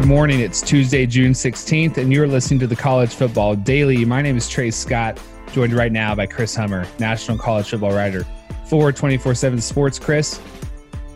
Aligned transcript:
Good 0.00 0.08
morning. 0.08 0.40
It's 0.40 0.62
Tuesday, 0.62 1.04
June 1.04 1.32
16th, 1.32 1.98
and 1.98 2.10
you're 2.10 2.26
listening 2.26 2.58
to 2.60 2.66
the 2.66 2.74
College 2.74 3.12
Football 3.12 3.54
Daily. 3.54 4.02
My 4.06 4.22
name 4.22 4.34
is 4.34 4.48
Trey 4.48 4.70
Scott, 4.70 5.20
joined 5.52 5.74
right 5.74 5.92
now 5.92 6.14
by 6.14 6.24
Chris 6.24 6.56
Hummer, 6.56 6.86
national 6.98 7.36
college 7.36 7.68
football 7.68 7.92
writer 7.92 8.24
for 8.64 8.92
24 8.92 9.34
7 9.34 9.60
Sports. 9.60 9.98
Chris, 9.98 10.40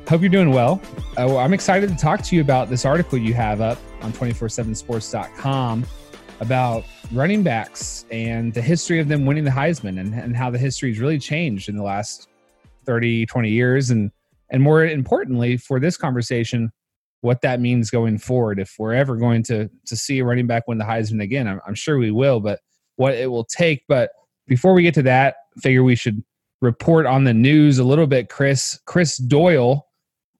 hope 0.06 0.20
you're 0.20 0.28
doing 0.28 0.50
well. 0.50 0.82
Uh, 1.16 1.24
well. 1.24 1.38
I'm 1.38 1.54
excited 1.54 1.88
to 1.88 1.96
talk 1.96 2.20
to 2.24 2.36
you 2.36 2.42
about 2.42 2.68
this 2.68 2.84
article 2.84 3.16
you 3.16 3.32
have 3.32 3.62
up 3.62 3.78
on 4.02 4.12
247sports.com 4.12 5.86
about 6.40 6.84
running 7.10 7.42
backs 7.42 8.04
and 8.10 8.52
the 8.52 8.60
history 8.60 9.00
of 9.00 9.08
them 9.08 9.24
winning 9.24 9.44
the 9.44 9.50
Heisman 9.50 9.98
and, 9.98 10.12
and 10.12 10.36
how 10.36 10.50
the 10.50 10.58
history 10.58 10.90
has 10.90 11.00
really 11.00 11.18
changed 11.18 11.70
in 11.70 11.76
the 11.78 11.82
last 11.82 12.28
30, 12.84 13.24
20 13.24 13.48
years. 13.48 13.88
And, 13.88 14.12
and 14.50 14.62
more 14.62 14.84
importantly, 14.84 15.56
for 15.56 15.80
this 15.80 15.96
conversation, 15.96 16.70
what 17.24 17.40
that 17.40 17.58
means 17.58 17.90
going 17.90 18.18
forward. 18.18 18.60
If 18.60 18.74
we're 18.78 18.92
ever 18.92 19.16
going 19.16 19.42
to 19.44 19.70
to 19.86 19.96
see 19.96 20.18
a 20.18 20.24
running 20.24 20.46
back 20.46 20.68
win 20.68 20.76
the 20.76 20.84
Heisman 20.84 21.22
again, 21.22 21.48
I'm, 21.48 21.58
I'm 21.66 21.74
sure 21.74 21.96
we 21.96 22.10
will, 22.10 22.38
but 22.38 22.60
what 22.96 23.14
it 23.14 23.30
will 23.30 23.46
take. 23.46 23.84
But 23.88 24.10
before 24.46 24.74
we 24.74 24.82
get 24.82 24.92
to 24.94 25.02
that, 25.04 25.36
figure 25.62 25.82
we 25.82 25.96
should 25.96 26.22
report 26.60 27.06
on 27.06 27.24
the 27.24 27.32
news 27.32 27.78
a 27.78 27.84
little 27.84 28.06
bit. 28.06 28.28
Chris 28.28 28.78
Chris 28.84 29.16
Doyle, 29.16 29.86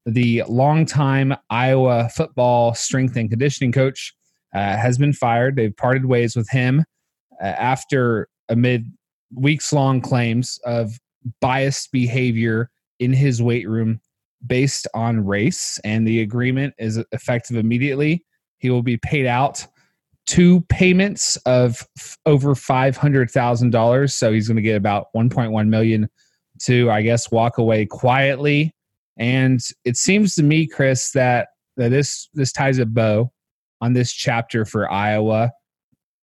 the 0.04 0.42
longtime 0.46 1.34
Iowa 1.48 2.10
football 2.14 2.74
strength 2.74 3.16
and 3.16 3.30
conditioning 3.30 3.72
coach, 3.72 4.14
uh, 4.54 4.76
has 4.76 4.98
been 4.98 5.14
fired. 5.14 5.56
They've 5.56 5.74
parted 5.74 6.04
ways 6.04 6.36
with 6.36 6.50
him 6.50 6.84
uh, 7.42 7.46
after 7.46 8.28
amid 8.50 8.92
weeks 9.34 9.72
long 9.72 10.02
claims 10.02 10.60
of 10.66 10.98
biased 11.40 11.92
behavior 11.92 12.70
in 13.00 13.14
his 13.14 13.40
weight 13.40 13.66
room 13.66 14.00
based 14.46 14.86
on 14.94 15.24
race, 15.24 15.78
and 15.84 16.06
the 16.06 16.20
agreement 16.20 16.74
is 16.78 17.02
effective 17.12 17.56
immediately. 17.56 18.24
He 18.58 18.70
will 18.70 18.82
be 18.82 18.96
paid 18.96 19.26
out 19.26 19.66
two 20.26 20.62
payments 20.62 21.36
of 21.44 21.86
f- 21.98 22.16
over 22.26 22.54
five 22.54 22.96
hundred 22.96 23.30
thousand 23.30 23.70
dollars. 23.70 24.14
So 24.14 24.32
he's 24.32 24.48
going 24.48 24.56
to 24.56 24.62
get 24.62 24.76
about 24.76 25.08
one 25.12 25.28
point 25.28 25.52
one 25.52 25.70
million 25.70 26.08
to, 26.62 26.90
I 26.90 27.02
guess, 27.02 27.30
walk 27.30 27.58
away 27.58 27.86
quietly. 27.86 28.74
And 29.18 29.60
it 29.84 29.96
seems 29.96 30.34
to 30.36 30.42
me, 30.42 30.66
Chris, 30.66 31.12
that 31.12 31.48
that 31.76 31.90
this 31.90 32.28
this 32.34 32.52
ties 32.52 32.78
a 32.78 32.86
bow 32.86 33.32
on 33.80 33.92
this 33.92 34.12
chapter 34.12 34.64
for 34.64 34.90
Iowa. 34.90 35.52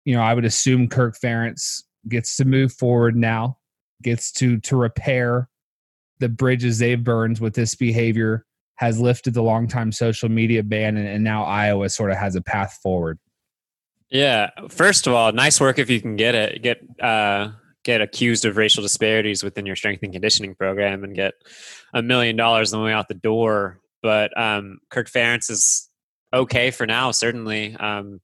You 0.05 0.15
know, 0.15 0.21
I 0.21 0.33
would 0.33 0.45
assume 0.45 0.87
Kirk 0.87 1.17
Ferentz 1.21 1.83
gets 2.07 2.37
to 2.37 2.45
move 2.45 2.71
forward 2.73 3.15
now, 3.15 3.57
gets 4.01 4.31
to 4.33 4.59
to 4.61 4.77
repair 4.77 5.49
the 6.19 6.29
bridges 6.29 6.79
they've 6.79 7.03
burned 7.03 7.39
with 7.39 7.53
this 7.53 7.75
behavior 7.75 8.45
has 8.75 8.99
lifted 8.99 9.33
the 9.33 9.43
longtime 9.43 9.91
social 9.91 10.29
media 10.29 10.63
ban, 10.63 10.95
and, 10.95 11.07
and 11.07 11.23
now 11.23 11.43
Iowa 11.43 11.89
sort 11.89 12.11
of 12.11 12.17
has 12.17 12.35
a 12.35 12.41
path 12.41 12.79
forward. 12.81 13.19
Yeah, 14.09 14.49
first 14.69 15.05
of 15.05 15.13
all, 15.13 15.31
nice 15.31 15.59
work 15.59 15.77
if 15.79 15.89
you 15.89 16.01
can 16.01 16.15
get 16.15 16.33
it 16.33 16.61
get 16.61 16.81
uh, 16.99 17.51
get 17.83 18.01
accused 18.01 18.45
of 18.45 18.57
racial 18.57 18.81
disparities 18.81 19.43
within 19.43 19.65
your 19.65 19.75
strength 19.75 20.01
and 20.03 20.13
conditioning 20.13 20.55
program 20.55 21.03
and 21.03 21.15
get 21.15 21.33
a 21.93 22.01
million 22.01 22.35
dollars 22.35 22.73
on 22.73 22.79
the 22.79 22.85
way 22.85 22.93
out 22.93 23.07
the 23.07 23.13
door. 23.13 23.79
But 24.01 24.35
um, 24.39 24.79
Kirk 24.89 25.09
Ferentz 25.09 25.51
is 25.51 25.89
okay 26.33 26.71
for 26.71 26.85
now. 26.85 27.11
Certainly, 27.11 27.75
um, 27.75 28.21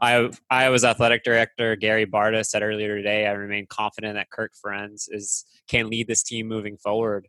I, 0.00 0.30
Iowa's 0.50 0.84
athletic 0.84 1.24
director 1.24 1.74
Gary 1.76 2.06
Barta 2.06 2.44
said 2.44 2.62
earlier 2.62 2.96
today, 2.96 3.26
I 3.26 3.32
remain 3.32 3.66
confident 3.68 4.14
that 4.14 4.30
Kirk 4.30 4.52
Ferentz 4.54 5.08
is 5.10 5.44
can 5.68 5.88
lead 5.88 6.06
this 6.06 6.22
team 6.22 6.46
moving 6.46 6.76
forward. 6.76 7.28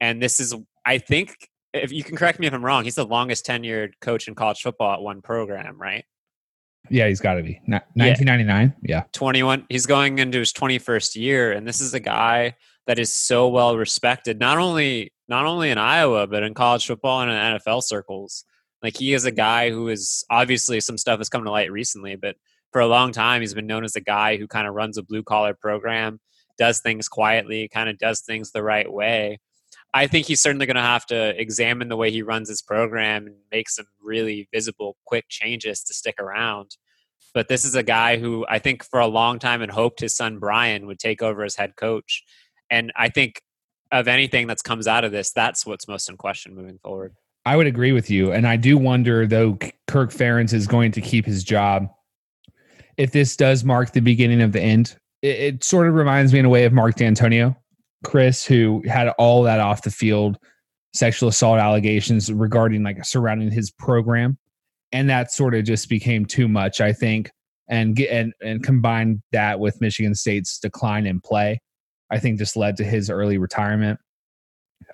And 0.00 0.22
this 0.22 0.40
is, 0.40 0.54
I 0.84 0.98
think, 0.98 1.48
if 1.72 1.90
you 1.90 2.04
can 2.04 2.16
correct 2.16 2.38
me 2.38 2.46
if 2.46 2.54
I'm 2.54 2.64
wrong, 2.64 2.84
he's 2.84 2.94
the 2.94 3.06
longest 3.06 3.46
tenured 3.46 3.92
coach 4.00 4.28
in 4.28 4.34
college 4.34 4.60
football 4.62 4.94
at 4.94 5.02
one 5.02 5.22
program, 5.22 5.80
right? 5.80 6.04
Yeah, 6.90 7.08
he's 7.08 7.20
got 7.20 7.34
to 7.34 7.42
be 7.42 7.60
1999. 7.66 8.74
Yeah. 8.82 8.96
yeah, 8.96 9.02
21. 9.12 9.66
He's 9.68 9.86
going 9.86 10.18
into 10.18 10.38
his 10.38 10.52
21st 10.52 11.16
year, 11.16 11.52
and 11.52 11.66
this 11.66 11.80
is 11.80 11.94
a 11.94 12.00
guy 12.00 12.54
that 12.86 12.98
is 12.98 13.12
so 13.12 13.48
well 13.48 13.76
respected, 13.76 14.38
not 14.38 14.58
only 14.58 15.12
not 15.26 15.46
only 15.46 15.70
in 15.70 15.78
Iowa 15.78 16.26
but 16.26 16.42
in 16.42 16.54
college 16.54 16.86
football 16.86 17.22
and 17.22 17.30
in 17.30 17.36
NFL 17.36 17.82
circles. 17.82 18.44
Like 18.84 18.98
he 18.98 19.14
is 19.14 19.24
a 19.24 19.32
guy 19.32 19.70
who 19.70 19.88
is 19.88 20.26
obviously 20.28 20.78
some 20.78 20.98
stuff 20.98 21.18
has 21.18 21.30
come 21.30 21.42
to 21.44 21.50
light 21.50 21.72
recently, 21.72 22.16
but 22.16 22.36
for 22.70 22.82
a 22.82 22.86
long 22.86 23.12
time 23.12 23.40
he's 23.40 23.54
been 23.54 23.66
known 23.66 23.82
as 23.82 23.96
a 23.96 24.00
guy 24.00 24.36
who 24.36 24.46
kind 24.46 24.68
of 24.68 24.74
runs 24.74 24.98
a 24.98 25.02
blue 25.02 25.22
collar 25.22 25.54
program, 25.54 26.20
does 26.58 26.80
things 26.80 27.08
quietly, 27.08 27.66
kind 27.66 27.88
of 27.88 27.96
does 27.96 28.20
things 28.20 28.50
the 28.50 28.62
right 28.62 28.92
way. 28.92 29.40
I 29.94 30.06
think 30.06 30.26
he's 30.26 30.42
certainly 30.42 30.66
going 30.66 30.76
to 30.76 30.82
have 30.82 31.06
to 31.06 31.40
examine 31.40 31.88
the 31.88 31.96
way 31.96 32.10
he 32.10 32.20
runs 32.20 32.50
his 32.50 32.60
program 32.60 33.26
and 33.26 33.36
make 33.50 33.70
some 33.70 33.86
really 34.02 34.48
visible, 34.52 34.98
quick 35.06 35.24
changes 35.30 35.82
to 35.84 35.94
stick 35.94 36.16
around. 36.20 36.76
But 37.32 37.48
this 37.48 37.64
is 37.64 37.74
a 37.74 37.82
guy 37.82 38.18
who 38.18 38.44
I 38.50 38.58
think 38.58 38.84
for 38.84 39.00
a 39.00 39.06
long 39.06 39.38
time 39.38 39.60
had 39.60 39.70
hoped 39.70 40.00
his 40.00 40.14
son 40.14 40.38
Brian 40.38 40.86
would 40.86 40.98
take 40.98 41.22
over 41.22 41.42
as 41.42 41.56
head 41.56 41.74
coach. 41.76 42.22
And 42.68 42.92
I 42.96 43.08
think 43.08 43.40
of 43.90 44.08
anything 44.08 44.48
that 44.48 44.62
comes 44.62 44.86
out 44.86 45.04
of 45.04 45.12
this, 45.12 45.32
that's 45.32 45.64
what's 45.64 45.88
most 45.88 46.10
in 46.10 46.18
question 46.18 46.54
moving 46.54 46.78
forward. 46.82 47.14
I 47.46 47.56
would 47.56 47.66
agree 47.66 47.92
with 47.92 48.10
you, 48.10 48.32
and 48.32 48.46
I 48.46 48.56
do 48.56 48.78
wonder 48.78 49.26
though 49.26 49.58
Kirk 49.86 50.10
Ferentz 50.10 50.54
is 50.54 50.66
going 50.66 50.92
to 50.92 51.00
keep 51.00 51.26
his 51.26 51.44
job. 51.44 51.88
If 52.96 53.12
this 53.12 53.36
does 53.36 53.64
mark 53.64 53.92
the 53.92 54.00
beginning 54.00 54.40
of 54.40 54.52
the 54.52 54.62
end, 54.62 54.96
it, 55.20 55.38
it 55.40 55.64
sort 55.64 55.88
of 55.88 55.94
reminds 55.94 56.32
me 56.32 56.38
in 56.38 56.44
a 56.44 56.50
way 56.50 56.64
of 56.64 56.72
Mark 56.72 56.96
Dantonio, 56.96 57.56
Chris, 58.02 58.46
who 58.46 58.82
had 58.86 59.08
all 59.18 59.42
that 59.42 59.60
off 59.60 59.82
the 59.82 59.90
field 59.90 60.38
sexual 60.94 61.28
assault 61.28 61.58
allegations 61.58 62.32
regarding 62.32 62.82
like 62.82 63.04
surrounding 63.04 63.50
his 63.50 63.70
program, 63.70 64.38
and 64.92 65.10
that 65.10 65.32
sort 65.32 65.54
of 65.54 65.64
just 65.64 65.88
became 65.88 66.24
too 66.24 66.48
much, 66.48 66.80
I 66.80 66.92
think, 66.92 67.30
and 67.68 67.94
get 67.94 68.10
and 68.10 68.32
and 68.40 68.62
combined 68.62 69.22
that 69.32 69.60
with 69.60 69.80
Michigan 69.80 70.14
State's 70.14 70.58
decline 70.58 71.06
in 71.06 71.20
play, 71.20 71.60
I 72.10 72.18
think 72.20 72.38
just 72.38 72.56
led 72.56 72.76
to 72.78 72.84
his 72.84 73.10
early 73.10 73.36
retirement. 73.36 73.98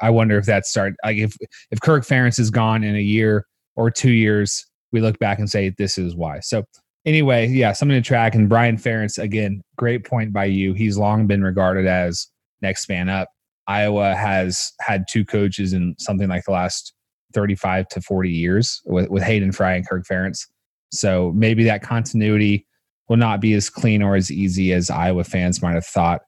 I 0.01 0.11
wonder 0.11 0.39
if 0.39 0.47
that 0.47 0.67
start 0.67 0.95
like 1.05 1.17
if 1.17 1.37
if 1.71 1.81
Kirk 1.81 2.05
Ferentz 2.05 2.39
is 2.39 2.51
gone 2.51 2.85
in 2.85 2.97
a 2.97 3.01
year 3.01 3.47
or 3.77 3.91
two 3.91 4.13
years, 4.13 4.67
we 4.93 5.01
look 5.01 5.19
back 5.19 5.39
and 5.39 5.51
say 5.51 5.71
this 5.77 5.99
is 5.99 6.15
why. 6.15 6.41
So 6.41 6.65
anyway, 7.05 7.49
yeah, 7.49 7.73
something 7.73 8.01
to 8.01 8.07
track. 8.07 8.35
And 8.35 8.49
Brian 8.49 8.77
Ferentz, 8.77 9.19
again, 9.19 9.63
great 9.77 10.05
point 10.05 10.33
by 10.33 10.47
you. 10.47 10.73
He's 10.75 10.99
long 10.99 11.27
been 11.27 11.43
regarded 11.43 11.87
as 11.87 12.27
next 12.63 12.89
man 12.89 13.09
up. 13.09 13.29
Iowa 13.67 14.15
has 14.15 14.73
had 14.81 15.05
two 15.09 15.25
coaches 15.25 15.73
in 15.73 15.95
something 15.99 16.29
like 16.29 16.45
the 16.45 16.53
last 16.53 16.93
35 17.35 17.89
to 17.89 18.01
40 18.01 18.31
years 18.31 18.81
with, 18.85 19.09
with 19.09 19.23
Hayden 19.23 19.53
Fry 19.53 19.75
and 19.75 19.89
Kirk 19.89 20.05
Ferentz. 20.11 20.47
So 20.93 21.33
maybe 21.35 21.65
that 21.65 21.83
continuity 21.83 22.67
will 23.09 23.17
not 23.17 23.41
be 23.41 23.55
as 23.55 23.71
clean 23.71 24.03
or 24.03 24.17
as 24.17 24.31
easy 24.31 24.73
as 24.73 24.91
Iowa 24.91 25.25
fans 25.25 25.63
might 25.63 25.75
have 25.75 25.87
thought 25.87 26.23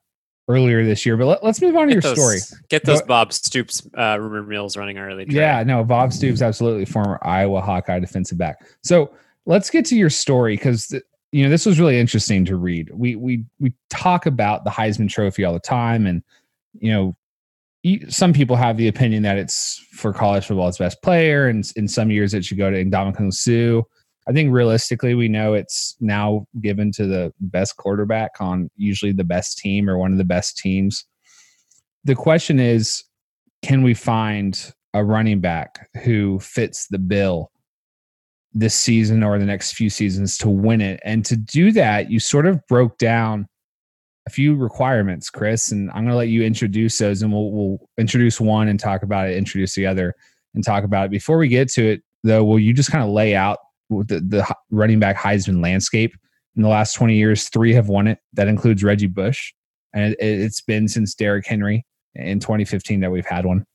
earlier 0.47 0.85
this 0.85 1.05
year. 1.05 1.17
But 1.17 1.25
let, 1.25 1.43
us 1.43 1.61
move 1.61 1.75
on 1.75 1.87
to 1.87 1.93
your 1.93 2.01
those, 2.01 2.13
story. 2.13 2.61
Get 2.69 2.85
those 2.85 3.01
Bob 3.01 3.33
Stoops 3.33 3.87
uh, 3.97 4.17
rumor 4.19 4.43
mills 4.43 4.77
running 4.77 4.97
early. 4.97 5.25
Yeah, 5.29 5.63
no, 5.63 5.83
Bob 5.83 6.13
Stoops, 6.13 6.41
absolutely 6.41 6.85
former 6.85 7.19
Iowa 7.23 7.61
Hawkeye 7.61 7.99
defensive 7.99 8.37
back. 8.37 8.65
So 8.81 9.11
let's 9.45 9.69
get 9.69 9.85
to 9.87 9.95
your 9.95 10.09
story 10.09 10.55
because 10.55 10.93
you 11.31 11.43
know 11.43 11.49
this 11.49 11.65
was 11.65 11.79
really 11.79 11.99
interesting 11.99 12.45
to 12.45 12.55
read. 12.55 12.91
We 12.93 13.15
we 13.15 13.43
we 13.59 13.73
talk 13.89 14.25
about 14.25 14.63
the 14.63 14.69
Heisman 14.69 15.09
Trophy 15.09 15.43
all 15.43 15.53
the 15.53 15.59
time, 15.59 16.05
and 16.05 16.23
you 16.79 16.91
know. 16.91 17.15
Some 18.07 18.31
people 18.31 18.55
have 18.55 18.77
the 18.77 18.87
opinion 18.87 19.23
that 19.23 19.37
it's 19.37 19.85
for 19.91 20.13
college 20.13 20.45
football's 20.45 20.77
best 20.77 21.01
player, 21.01 21.49
and 21.49 21.69
in 21.75 21.89
some 21.89 22.09
years 22.11 22.33
it 22.33 22.45
should 22.45 22.57
go 22.57 22.71
to 22.71 22.85
Ndamukong 22.85 23.33
Suh. 23.33 23.81
I 24.27 24.31
think 24.31 24.53
realistically, 24.53 25.15
we 25.15 25.27
know 25.27 25.53
it's 25.53 25.95
now 25.99 26.47
given 26.61 26.91
to 26.93 27.05
the 27.05 27.33
best 27.39 27.75
quarterback 27.77 28.31
on 28.39 28.69
usually 28.77 29.11
the 29.11 29.23
best 29.23 29.57
team 29.57 29.89
or 29.89 29.97
one 29.97 30.11
of 30.11 30.17
the 30.17 30.23
best 30.23 30.57
teams. 30.57 31.05
The 32.05 32.15
question 32.15 32.59
is 32.59 33.03
can 33.63 33.81
we 33.81 33.93
find 33.93 34.73
a 34.93 35.03
running 35.03 35.39
back 35.39 35.89
who 36.03 36.39
fits 36.39 36.87
the 36.87 36.99
bill 36.99 37.49
this 38.53 38.75
season 38.75 39.23
or 39.23 39.39
the 39.39 39.45
next 39.45 39.73
few 39.73 39.89
seasons 39.89 40.37
to 40.39 40.49
win 40.49 40.81
it? 40.81 40.99
And 41.03 41.25
to 41.25 41.35
do 41.35 41.71
that, 41.71 42.11
you 42.11 42.19
sort 42.19 42.45
of 42.45 42.65
broke 42.67 42.97
down 42.97 43.47
a 44.25 44.29
few 44.29 44.55
requirements, 44.55 45.29
Chris, 45.29 45.71
and 45.71 45.89
I'm 45.91 46.03
going 46.03 46.09
to 46.09 46.15
let 46.15 46.29
you 46.29 46.43
introduce 46.43 46.97
those, 46.97 47.21
and 47.21 47.33
we'll 47.33 47.51
we'll 47.51 47.89
introduce 47.97 48.39
one 48.39 48.69
and 48.69 48.79
talk 48.79 49.03
about 49.03 49.27
it, 49.27 49.37
introduce 49.37 49.75
the 49.75 49.85
other, 49.85 50.15
and 50.55 50.63
talk 50.63 50.83
about 50.83 51.05
it. 51.05 51.11
Before 51.11 51.37
we 51.37 51.49
get 51.49 51.69
to 51.71 51.83
it, 51.83 52.03
though, 52.23 52.43
will 52.43 52.59
you 52.59 52.73
just 52.73 52.91
kind 52.91 53.03
of 53.03 53.09
lay 53.09 53.35
out 53.35 53.59
the, 53.89 54.19
the 54.19 54.55
running 54.71 54.99
back 54.99 55.17
Heisman 55.17 55.61
landscape? 55.61 56.15
In 56.55 56.61
the 56.61 56.69
last 56.69 56.93
20 56.93 57.15
years, 57.15 57.49
three 57.49 57.73
have 57.73 57.87
won 57.87 58.07
it. 58.07 58.19
That 58.33 58.47
includes 58.47 58.83
Reggie 58.83 59.07
Bush, 59.07 59.53
and 59.93 60.13
it, 60.13 60.17
it's 60.19 60.61
been 60.61 60.87
since 60.87 61.15
Derrick 61.15 61.47
Henry 61.47 61.85
in 62.15 62.39
2015 62.39 62.99
that 62.99 63.11
we've 63.11 63.25
had 63.25 63.45
one. 63.45 63.65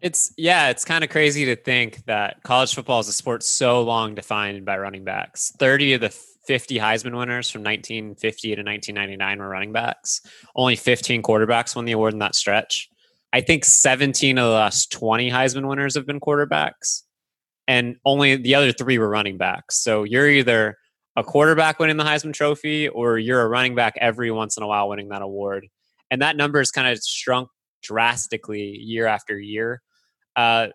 It's 0.00 0.32
yeah, 0.38 0.70
it's 0.70 0.84
kind 0.84 1.04
of 1.04 1.10
crazy 1.10 1.44
to 1.46 1.56
think 1.56 2.04
that 2.06 2.42
college 2.42 2.74
football 2.74 3.00
is 3.00 3.08
a 3.08 3.12
sport 3.12 3.42
so 3.42 3.82
long 3.82 4.14
defined 4.14 4.64
by 4.64 4.78
running 4.78 5.04
backs. 5.04 5.52
30 5.58 5.94
of 5.94 6.00
the 6.00 6.08
50 6.46 6.78
Heisman 6.78 7.16
winners 7.16 7.50
from 7.50 7.62
1950 7.62 8.48
to 8.56 8.62
1999 8.62 9.38
were 9.38 9.48
running 9.48 9.72
backs. 9.72 10.22
Only 10.56 10.76
15 10.76 11.22
quarterbacks 11.22 11.76
won 11.76 11.84
the 11.84 11.92
award 11.92 12.14
in 12.14 12.18
that 12.20 12.34
stretch. 12.34 12.88
I 13.32 13.40
think 13.40 13.64
17 13.64 14.38
of 14.38 14.44
the 14.44 14.50
last 14.50 14.90
20 14.90 15.30
Heisman 15.30 15.68
winners 15.68 15.94
have 15.94 16.06
been 16.06 16.18
quarterbacks, 16.18 17.02
and 17.70 17.94
only 18.04 18.34
the 18.34 18.56
other 18.56 18.72
three 18.72 18.98
were 18.98 19.08
running 19.08 19.38
backs. 19.38 19.76
So 19.78 20.02
you're 20.02 20.28
either 20.28 20.76
a 21.14 21.22
quarterback 21.22 21.78
winning 21.78 21.98
the 21.98 22.02
Heisman 22.02 22.34
Trophy 22.34 22.88
or 22.88 23.16
you're 23.16 23.42
a 23.42 23.48
running 23.48 23.76
back 23.76 23.94
every 24.00 24.32
once 24.32 24.56
in 24.56 24.64
a 24.64 24.66
while 24.66 24.88
winning 24.88 25.10
that 25.10 25.22
award. 25.22 25.68
And 26.10 26.20
that 26.20 26.36
number 26.36 26.58
has 26.58 26.72
kind 26.72 26.88
of 26.88 27.00
shrunk 27.06 27.48
drastically 27.80 28.62
year 28.62 29.06
after 29.06 29.38
year. 29.38 29.82
Uh, 30.34 30.70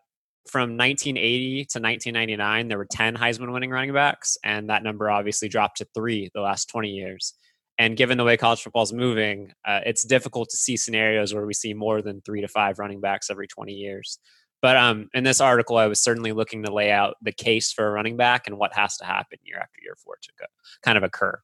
from 0.49 0.77
1980 0.77 1.65
to 1.65 1.79
1999, 1.81 2.69
there 2.69 2.77
were 2.77 2.87
10 2.89 3.17
Heisman 3.17 3.51
winning 3.51 3.71
running 3.71 3.93
backs, 3.93 4.37
and 4.41 4.69
that 4.69 4.81
number 4.81 5.09
obviously 5.11 5.49
dropped 5.49 5.79
to 5.79 5.87
three 5.93 6.29
the 6.33 6.39
last 6.39 6.69
20 6.69 6.91
years. 6.91 7.33
And 7.77 7.97
given 7.97 8.17
the 8.17 8.23
way 8.23 8.37
college 8.37 8.61
football 8.61 8.83
is 8.83 8.93
moving, 8.93 9.51
uh, 9.67 9.81
it's 9.85 10.05
difficult 10.05 10.49
to 10.51 10.55
see 10.55 10.77
scenarios 10.77 11.33
where 11.33 11.45
we 11.45 11.53
see 11.53 11.73
more 11.73 12.01
than 12.01 12.21
three 12.21 12.39
to 12.39 12.47
five 12.47 12.79
running 12.79 13.01
backs 13.01 13.29
every 13.29 13.47
20 13.47 13.73
years. 13.73 14.17
But 14.65 14.77
um, 14.77 15.11
in 15.13 15.23
this 15.23 15.41
article, 15.41 15.77
I 15.77 15.85
was 15.85 15.99
certainly 15.99 16.31
looking 16.31 16.63
to 16.63 16.73
lay 16.73 16.89
out 16.89 17.17
the 17.21 17.31
case 17.31 17.71
for 17.71 17.85
a 17.85 17.91
running 17.91 18.17
back 18.17 18.47
and 18.47 18.57
what 18.57 18.73
has 18.73 18.97
to 18.97 19.05
happen 19.05 19.37
year 19.43 19.59
after 19.59 19.79
year 19.83 19.95
for 20.03 20.15
it 20.15 20.23
to 20.23 20.31
go, 20.39 20.45
kind 20.81 20.97
of 20.97 21.03
occur. 21.03 21.39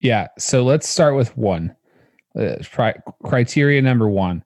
Yeah. 0.00 0.28
So 0.38 0.64
let's 0.64 0.88
start 0.88 1.14
with 1.14 1.36
one. 1.36 1.76
Uh, 2.34 2.56
criteria 3.22 3.82
number 3.82 4.08
one 4.08 4.42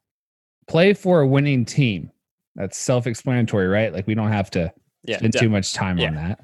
play 0.67 0.95
for 0.95 1.21
a 1.21 1.29
winning 1.29 1.65
team. 1.65 2.11
That's 2.57 2.77
self-explanatory, 2.77 3.69
right? 3.69 3.93
Like 3.93 4.09
we 4.09 4.17
don't 4.17 4.33
have 4.33 4.51
to 4.51 4.73
yeah, 5.05 5.19
spend 5.19 5.35
too 5.39 5.49
much 5.49 5.73
time 5.73 5.97
yeah. 5.97 6.09
on 6.09 6.15
that. 6.17 6.41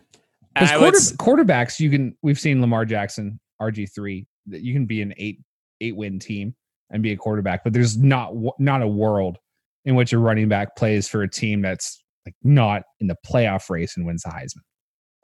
Because 0.55 1.11
quarter, 1.17 1.43
quarterbacks, 1.45 1.81
you 1.81 1.91
can. 1.91 2.17
We've 2.23 2.39
seen 2.39 2.61
Lamar 2.61 2.85
Jackson, 2.85 3.41
RG 3.61 3.93
three. 3.93 4.29
That 4.47 4.63
you 4.63 4.75
can 4.75 4.87
be 4.87 5.03
an 5.03 5.13
eight 5.17 5.41
eight 5.81 5.97
win 5.97 6.21
team 6.21 6.55
and 6.91 7.03
be 7.03 7.11
a 7.11 7.17
quarterback, 7.17 7.65
but 7.65 7.73
there's 7.73 7.99
not 7.99 8.33
not 8.61 8.81
a 8.81 8.87
world 8.87 9.39
in 9.85 9.95
which 9.95 10.13
a 10.13 10.19
running 10.19 10.49
back 10.49 10.77
plays 10.77 11.09
for 11.09 11.23
a 11.23 11.31
team 11.31 11.63
that's 11.63 12.03
like 12.27 12.35
not 12.43 12.83
in 13.01 13.07
the 13.07 13.17
playoff 13.27 13.69
race 13.71 13.97
and 13.97 14.07
wins 14.07 14.23
the 14.23 14.31
Heisman. 14.31 14.63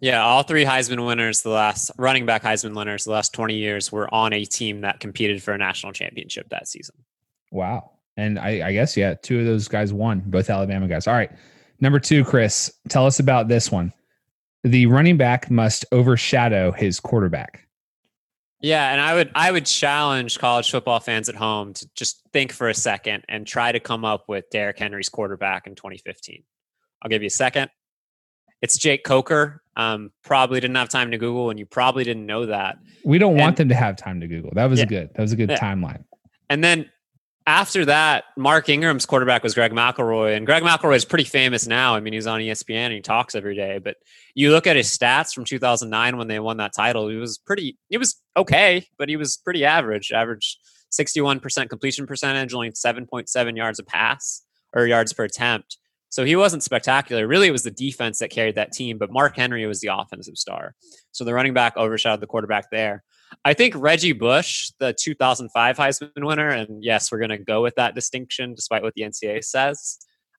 Yeah, 0.01 0.23
all 0.23 0.43
three 0.43 0.65
Heisman 0.65 1.07
winners, 1.07 1.43
the 1.43 1.51
last 1.51 1.91
running 1.99 2.25
back 2.25 2.43
Heisman 2.43 2.75
winners, 2.75 3.05
the 3.05 3.11
last 3.11 3.35
20 3.35 3.55
years 3.55 3.93
were 3.93 4.13
on 4.13 4.33
a 4.33 4.45
team 4.45 4.81
that 4.81 5.01
competed 5.01 5.43
for 5.43 5.53
a 5.53 5.59
national 5.59 5.93
championship 5.93 6.49
that 6.51 6.69
season. 6.69 6.97
Wow. 7.51 7.91
And 8.17 8.39
I, 8.39 8.69
I, 8.69 8.73
guess, 8.73 8.97
yeah, 8.97 9.15
two 9.15 9.41
of 9.41 9.47
those 9.47 9.69
guys 9.69 9.93
won, 9.93 10.23
both 10.27 10.49
Alabama 10.49 10.89
guys. 10.89 11.07
All 11.07 11.15
right. 11.15 11.31
Number 11.81 11.99
two, 11.99 12.25
Chris, 12.25 12.73
tell 12.89 13.07
us 13.07 13.21
about 13.21 13.49
this 13.49 13.71
one. 13.71 13.93
The 14.65 14.87
running 14.87 15.17
back 15.17 15.51
must 15.51 15.85
overshadow 15.93 16.73
his 16.73 16.99
quarterback. 16.99 17.67
Yeah, 18.61 18.93
and 18.93 19.01
I 19.01 19.15
would 19.15 19.31
I 19.35 19.51
would 19.51 19.65
challenge 19.65 20.39
college 20.39 20.71
football 20.71 21.01
fans 21.01 21.29
at 21.29 21.35
home 21.35 21.73
to 21.75 21.89
just 21.95 22.23
think 22.33 22.53
for 22.53 22.69
a 22.69 22.75
second 22.75 23.25
and 23.29 23.47
try 23.47 23.73
to 23.73 23.81
come 23.81 24.05
up 24.05 24.25
with 24.29 24.51
Derrick 24.51 24.79
Henry's 24.79 25.09
quarterback 25.09 25.67
in 25.67 25.75
2015. 25.75 26.43
I'll 27.03 27.09
give 27.09 27.23
you 27.23 27.29
a 27.29 27.31
second. 27.31 27.71
It's 28.61 28.77
Jake 28.77 29.05
Coker. 29.05 29.63
Um, 29.77 30.13
probably 30.23 30.61
didn't 30.61 30.77
have 30.77 30.91
time 30.91 31.11
to 31.13 31.19
Google, 31.19 31.49
and 31.49 31.59
you 31.59 31.65
probably 31.65 32.05
didn't 32.05 32.27
know 32.27 32.45
that. 32.47 32.77
We 33.03 33.19
don't 33.19 33.33
and, 33.33 33.41
want 33.41 33.57
them 33.57 33.71
to 33.71 33.75
have 33.75 33.97
time 33.97 34.21
to 34.21 34.29
Google. 34.29 34.51
That 34.55 34.69
was 34.69 34.81
yeah, 34.81 34.85
a 34.85 34.89
good. 34.89 35.11
That 35.15 35.23
was 35.23 35.33
a 35.33 35.37
good 35.37 35.51
yeah. 35.51 35.59
timeline. 35.59 36.05
And 36.51 36.63
then 36.63 36.91
after 37.47 37.85
that, 37.87 38.25
Mark 38.37 38.69
Ingram's 38.69 39.07
quarterback 39.07 39.43
was 39.43 39.55
Greg 39.55 39.73
McElroy, 39.73 40.37
and 40.37 40.47
Greg 40.47 40.63
McElroy 40.63 40.97
is 40.97 41.05
pretty 41.05 41.25
famous 41.25 41.67
now. 41.67 41.95
I 41.95 42.01
mean, 42.01 42.13
he's 42.13 42.27
on 42.27 42.41
ESPN 42.41 42.87
and 42.87 42.93
he 42.95 43.01
talks 43.01 43.35
every 43.35 43.55
day. 43.55 43.79
But 43.79 43.97
you 44.35 44.51
look 44.51 44.67
at 44.67 44.77
his 44.77 44.87
stats 44.87 45.35
from 45.35 45.45
2009 45.45 46.17
when 46.17 46.29
they 46.29 46.39
won 46.39 46.59
that 46.59 46.75
title, 46.75 47.09
he 47.09 47.17
was 47.17 47.39
pretty. 47.39 47.79
He 47.89 47.99
was 47.99 48.21
okay, 48.37 48.87
but 48.99 49.09
he 49.09 49.17
was 49.17 49.37
pretty 49.39 49.65
average. 49.65 50.13
Average 50.13 50.59
61% 50.93 51.69
completion 51.69 52.07
percentage, 52.07 52.53
only 52.53 52.71
7.7 52.71 53.57
yards 53.57 53.79
a 53.79 53.85
pass 53.85 54.43
or 54.75 54.87
yards 54.87 55.13
per 55.13 55.25
attempt. 55.25 55.79
So 56.11 56.25
he 56.25 56.35
wasn't 56.35 56.65
spectacular. 56.65 57.27
Really, 57.27 57.49
it 57.49 57.53
was 57.53 57.63
the 57.63 57.71
defense 57.71 58.19
that 58.19 58.31
carried 58.31 58.57
that 58.57 58.73
team, 58.73 58.99
but 58.99 59.13
Mark 59.13 59.37
Henry 59.37 59.65
was 59.67 59.81
the 59.81 59.95
offensive 59.95 60.37
star. 60.37 60.75
So 61.13 61.25
the 61.25 61.33
running 61.33 61.55
back 61.55 61.77
overshadowed 61.77 62.21
the 62.21 62.27
quarterback 62.27 62.71
there. 62.71 63.05
I 63.45 63.55
think 63.55 63.75
Reggie 63.77 64.13
Bush, 64.13 64.71
the 64.79 64.95
2005 64.99 65.77
Heisman 65.77 66.11
winner, 66.17 66.49
and 66.49 66.83
yes, 66.83 67.11
we're 67.11 67.19
going 67.19 67.31
to 67.31 67.39
go 67.39 67.63
with 67.63 67.75
that 67.77 67.95
distinction 67.95 68.55
despite 68.55 68.83
what 68.83 68.95
the 68.95 69.03
NCAA 69.03 69.45
says, 69.45 69.99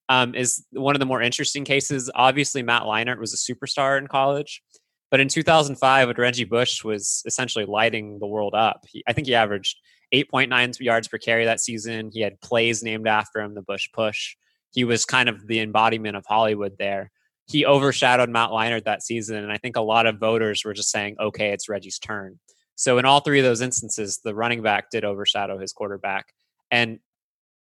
um, 0.09 0.35
is 0.35 0.65
one 0.71 0.95
of 0.95 0.99
the 0.99 1.05
more 1.05 1.21
interesting 1.21 1.63
cases. 1.63 2.11
Obviously, 2.13 2.63
Matt 2.63 2.83
Leinart 2.83 3.19
was 3.19 3.33
a 3.33 3.53
superstar 3.53 3.97
in 3.97 4.07
college, 4.07 4.61
but 5.09 5.19
in 5.19 5.27
2005, 5.27 6.07
when 6.07 6.15
Reggie 6.17 6.43
Bush 6.43 6.83
was 6.83 7.23
essentially 7.25 7.65
lighting 7.65 8.19
the 8.19 8.27
world 8.27 8.53
up, 8.53 8.83
he, 8.87 9.03
I 9.07 9.13
think 9.13 9.27
he 9.27 9.35
averaged 9.35 9.77
8.9 10.13 10.79
yards 10.79 11.07
per 11.07 11.17
carry 11.17 11.45
that 11.45 11.59
season. 11.59 12.11
He 12.13 12.21
had 12.21 12.39
plays 12.41 12.83
named 12.83 13.07
after 13.07 13.39
him, 13.39 13.55
the 13.55 13.61
Bush 13.61 13.89
Push. 13.93 14.35
He 14.71 14.83
was 14.83 15.05
kind 15.05 15.29
of 15.29 15.47
the 15.47 15.59
embodiment 15.59 16.15
of 16.15 16.25
Hollywood 16.25 16.77
there. 16.77 17.11
He 17.47 17.65
overshadowed 17.65 18.29
Matt 18.29 18.49
Leinart 18.49 18.85
that 18.85 19.03
season, 19.03 19.37
and 19.37 19.51
I 19.51 19.57
think 19.57 19.75
a 19.75 19.81
lot 19.81 20.05
of 20.05 20.19
voters 20.19 20.63
were 20.63 20.73
just 20.73 20.91
saying, 20.91 21.17
"Okay, 21.19 21.51
it's 21.51 21.67
Reggie's 21.67 21.99
turn." 21.99 22.39
So 22.75 22.97
in 22.97 23.05
all 23.05 23.19
three 23.19 23.39
of 23.39 23.45
those 23.45 23.61
instances, 23.61 24.19
the 24.23 24.33
running 24.33 24.61
back 24.61 24.89
did 24.89 25.05
overshadow 25.05 25.59
his 25.59 25.73
quarterback. 25.73 26.33
And 26.71 26.99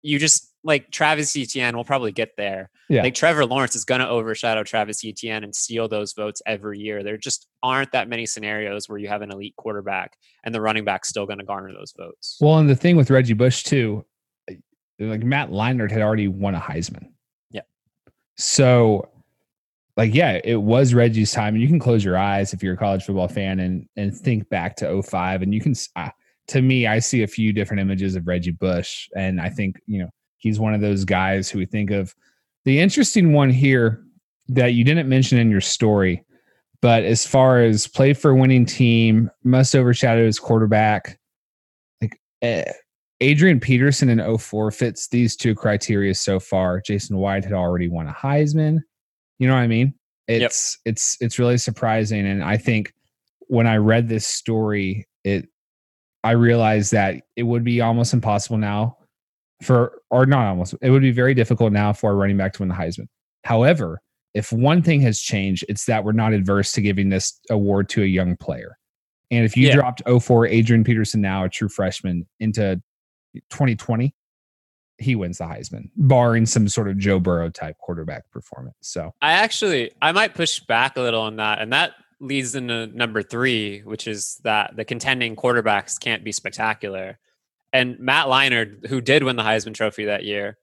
you 0.03 0.19
just 0.19 0.53
like 0.63 0.91
Travis 0.91 1.37
Etienne 1.37 1.77
will 1.77 1.85
probably 1.85 2.13
get 2.13 2.37
there. 2.37 2.71
Yeah. 2.89 3.03
Like 3.03 3.15
Trevor 3.15 3.45
Lawrence 3.45 3.77
is 3.77 3.85
going 3.85 4.01
to 4.01 4.09
overshadow 4.09 4.63
Travis 4.63 5.05
Etienne 5.05 5.45
and 5.45 5.55
steal 5.55 5.89
those 5.89 6.13
votes 6.13 6.43
every 6.47 6.79
year. 6.79 7.03
There 7.03 7.17
just 7.17 7.47
aren't 7.63 7.93
that 7.93 8.09
many 8.09 8.27
scenarios 8.27 8.89
where 8.89 8.99
you 8.99 9.09
have 9.09 9.23
an 9.23 9.31
elite 9.31 9.55
quarterback 9.57 10.17
and 10.45 10.55
the 10.55 10.61
running 10.61 10.85
back's 10.85 11.09
still 11.09 11.27
going 11.27 11.39
to 11.39 11.45
garner 11.45 11.73
those 11.73 11.93
votes. 11.97 12.37
Well, 12.41 12.59
and 12.59 12.69
the 12.69 12.77
thing 12.77 12.97
with 12.97 13.11
Reggie 13.11 13.35
Bush 13.35 13.63
too, 13.65 14.05
like 14.99 15.23
Matt 15.23 15.51
Leinart 15.51 15.91
had 15.91 16.03
already 16.03 16.29
won 16.29 16.55
a 16.55 16.61
Heisman. 16.61 17.11
Yeah. 17.51 17.63
So 18.37 19.09
like 19.97 20.15
yeah 20.15 20.41
it 20.45 20.61
was 20.61 20.95
reggie's 20.95 21.33
time 21.33 21.55
and 21.55 21.63
you 21.63 21.69
can 21.69 21.79
close 21.79 22.05
your 22.05 22.17
eyes 22.17 22.53
if 22.53 22.63
you're 22.63 22.75
a 22.75 22.79
college 22.79 23.05
football 23.05 23.29
fan 23.29 23.61
and 23.61 23.87
and 23.97 24.17
think 24.17 24.49
back 24.49 24.77
to 24.77 25.03
05 25.03 25.43
and 25.43 25.55
you 25.55 25.61
can 25.61 25.75
uh, 25.97 26.11
to 26.49 26.63
me 26.63 26.87
i 26.87 26.99
see 26.99 27.23
a 27.23 27.27
few 27.27 27.53
different 27.53 27.81
images 27.81 28.15
of 28.17 28.27
reggie 28.27 28.51
bush 28.51 29.09
and 29.17 29.41
i 29.41 29.49
think 29.49 29.81
you 29.87 29.99
know 29.99 30.11
he's 30.47 30.61
one 30.61 30.75
of 30.75 30.81
those 30.81 31.05
guys 31.05 31.51
who 31.51 31.59
we 31.59 31.67
think 31.67 31.91
of. 31.91 32.15
The 32.65 32.79
interesting 32.79 33.33
one 33.33 33.51
here 33.51 34.03
that 34.49 34.75
you 34.75 34.85
didn't 34.85 35.09
mention 35.09 35.39
in 35.39 35.51
your 35.51 35.61
story 35.61 36.23
but 36.83 37.03
as 37.05 37.27
far 37.27 37.63
as 37.63 37.89
play 37.89 38.13
for 38.13 38.31
a 38.31 38.35
winning 38.37 38.67
team 38.67 39.31
must 39.43 39.75
overshadow 39.75 40.25
his 40.25 40.39
quarterback 40.39 41.19
like 42.01 42.21
eh, 42.43 42.71
adrian 43.21 43.59
peterson 43.59 44.09
in 44.09 44.39
04 44.39 44.71
fits 44.71 45.09
these 45.09 45.35
two 45.35 45.55
criteria 45.55 46.15
so 46.15 46.39
far. 46.39 46.81
Jason 46.81 47.17
white 47.17 47.43
had 47.43 47.55
already 47.55 47.89
won 47.89 48.07
a 48.07 48.13
heisman 48.13 48.81
you 49.39 49.49
know 49.49 49.55
what 49.55 49.61
I 49.61 49.67
mean? 49.67 49.95
It's 50.29 50.79
yep. 50.85 50.93
it's 50.93 51.17
it's 51.21 51.39
really 51.39 51.59
surprising, 51.59 52.27
and 52.27 52.43
I 52.43 52.57
think 52.57 52.93
when 53.49 53.67
I 53.67 53.77
read 53.77 54.09
this 54.09 54.27
story, 54.27 55.07
it 55.25 55.49
I 56.25 56.33
realized 56.33 56.91
that 56.93 57.23
it 57.37 57.45
would 57.45 57.63
be 57.63 57.81
almost 57.81 58.13
impossible 58.13 58.59
now 58.59 58.97
for, 59.63 60.03
or 60.11 60.27
not 60.27 60.47
almost, 60.47 60.75
it 60.83 60.91
would 60.91 61.03
be 61.03 61.13
very 61.13 61.35
difficult 61.35 61.73
now 61.73 61.93
for 61.93 62.11
a 62.11 62.15
running 62.15 62.37
back 62.37 62.53
to 62.55 62.63
win 62.63 62.69
the 62.69 62.75
Heisman. 62.75 63.07
However, 63.45 64.01
if 64.35 64.53
one 64.53 64.83
thing 64.83 65.01
has 65.03 65.21
changed, 65.21 65.65
it's 65.69 65.85
that 65.85 66.03
we're 66.03 66.11
not 66.11 66.33
adverse 66.33 66.73
to 66.73 66.81
giving 66.81 67.11
this 67.11 67.41
award 67.49 67.89
to 67.91 68.03
a 68.03 68.07
young 68.07 68.37
player. 68.37 68.77
And 69.31 69.45
if 69.45 69.57
you 69.57 69.69
yeah. 69.69 69.77
dropped 69.77 70.03
04 70.07 70.49
Adrian 70.49 70.83
Peterson 70.83 71.21
now, 71.21 71.45
a 71.45 71.49
true 71.49 71.69
freshman, 71.69 72.27
into 72.41 72.83
2020, 73.51 74.13
he 74.99 75.15
wins 75.15 75.39
the 75.39 75.45
Heisman, 75.45 75.91
barring 75.97 76.47
some 76.47 76.69
sort 76.69 76.89
of 76.89 76.99
Joe 76.99 77.21
Burrow 77.21 77.51
type 77.51 77.77
quarterback 77.79 78.31
performance. 78.31 78.77
So 78.81 79.15
I 79.21 79.33
actually 79.33 79.93
I 80.01 80.13
might 80.13 80.35
push 80.35 80.61
back 80.61 80.97
a 80.97 81.01
little 81.01 81.23
on 81.23 81.37
that, 81.37 81.61
and 81.61 81.73
that 81.73 81.93
leads 82.21 82.55
into 82.55 82.87
number 82.87 83.23
three, 83.23 83.81
which 83.81 84.07
is 84.09 84.41
that 84.45 84.77
the 84.77 84.85
contending 84.85 85.37
quarterbacks 85.37 86.01
can't 86.01 86.25
be 86.25 86.33
spectacular. 86.33 87.19
And 87.73 87.99
Matt 87.99 88.27
Leinart, 88.27 88.87
who 88.87 89.01
did 89.01 89.23
win 89.23 89.37
the 89.37 89.43
Heisman 89.43 89.75
Trophy 89.75 90.07
that 90.07 90.25
year, 90.25 90.57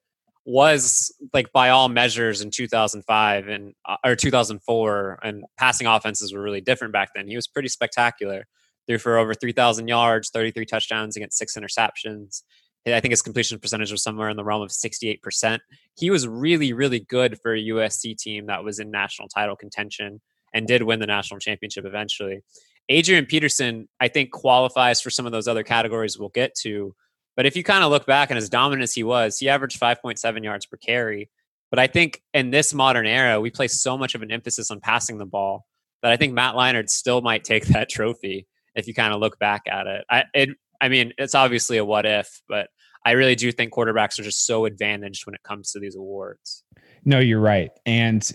was 0.45 1.13
like 1.33 1.51
by 1.53 1.69
all 1.69 1.89
measures 1.89 2.41
in 2.41 2.51
2005 2.51 3.47
and 3.47 3.73
uh, 3.85 3.97
or 4.03 4.15
2004, 4.15 5.19
and 5.23 5.45
passing 5.57 5.87
offenses 5.87 6.33
were 6.33 6.41
really 6.41 6.61
different 6.61 6.93
back 6.93 7.09
then. 7.15 7.27
He 7.27 7.35
was 7.35 7.47
pretty 7.47 7.69
spectacular. 7.69 8.47
threw 8.87 8.97
for 8.97 9.17
over 9.17 9.33
3,000 9.33 9.87
yards, 9.87 10.29
33 10.31 10.65
touchdowns 10.65 11.15
against 11.15 11.37
six 11.37 11.55
interceptions. 11.55 12.41
I 12.85 12.99
think 12.99 13.11
his 13.11 13.21
completion 13.21 13.59
percentage 13.59 13.91
was 13.91 14.03
somewhere 14.03 14.29
in 14.29 14.35
the 14.35 14.43
realm 14.43 14.61
of 14.61 14.69
68%. 14.69 15.59
He 15.95 16.09
was 16.09 16.27
really, 16.27 16.73
really 16.73 16.99
good 16.99 17.39
for 17.41 17.53
a 17.53 17.61
USC 17.61 18.17
team 18.17 18.47
that 18.47 18.63
was 18.63 18.79
in 18.79 18.91
national 18.91 19.29
title 19.29 19.55
contention 19.55 20.21
and 20.53 20.67
did 20.67 20.83
win 20.83 20.99
the 20.99 21.07
national 21.07 21.39
championship 21.39 21.85
eventually. 21.85 22.41
Adrian 22.89 23.25
Peterson, 23.25 23.87
I 23.99 24.09
think, 24.09 24.31
qualifies 24.31 24.99
for 24.99 25.09
some 25.09 25.25
of 25.25 25.31
those 25.31 25.47
other 25.47 25.63
categories 25.63 26.19
we'll 26.19 26.29
get 26.29 26.55
to. 26.61 26.93
But 27.35 27.45
if 27.45 27.55
you 27.55 27.63
kind 27.63 27.83
of 27.83 27.89
look 27.89 28.05
back 28.05 28.29
and 28.29 28.37
as 28.37 28.49
dominant 28.49 28.83
as 28.83 28.93
he 28.93 29.03
was, 29.03 29.37
he 29.37 29.49
averaged 29.49 29.79
5.7 29.79 30.43
yards 30.43 30.65
per 30.65 30.77
carry. 30.77 31.29
But 31.71 31.79
I 31.79 31.87
think 31.87 32.21
in 32.33 32.51
this 32.51 32.73
modern 32.73 33.07
era, 33.07 33.39
we 33.39 33.49
place 33.49 33.81
so 33.81 33.97
much 33.97 34.13
of 34.13 34.21
an 34.21 34.31
emphasis 34.31 34.69
on 34.69 34.79
passing 34.79 35.17
the 35.17 35.25
ball 35.25 35.65
that 36.03 36.11
I 36.11 36.17
think 36.17 36.33
Matt 36.33 36.55
Leinart 36.55 36.89
still 36.89 37.21
might 37.21 37.43
take 37.43 37.65
that 37.67 37.89
trophy 37.89 38.45
if 38.75 38.87
you 38.87 38.93
kind 38.93 39.13
of 39.13 39.19
look 39.19 39.39
back 39.39 39.63
at 39.67 39.87
it. 39.87 40.05
I, 40.09 40.25
it, 40.33 40.49
I 40.83 40.89
mean, 40.89 41.13
it's 41.17 41.33
obviously 41.33 41.77
a 41.77 41.85
what 41.85 42.05
if, 42.05 42.41
but 42.49 42.67
I 43.05 43.11
really 43.11 43.35
do 43.35 43.53
think 43.53 43.71
quarterbacks 43.71 44.19
are 44.19 44.23
just 44.23 44.45
so 44.45 44.65
advantaged 44.65 45.25
when 45.25 45.33
it 45.33 45.41
comes 45.41 45.71
to 45.71 45.79
these 45.79 45.95
awards. 45.95 46.65
No, 47.05 47.19
you're 47.19 47.39
right. 47.39 47.71
And 47.85 48.29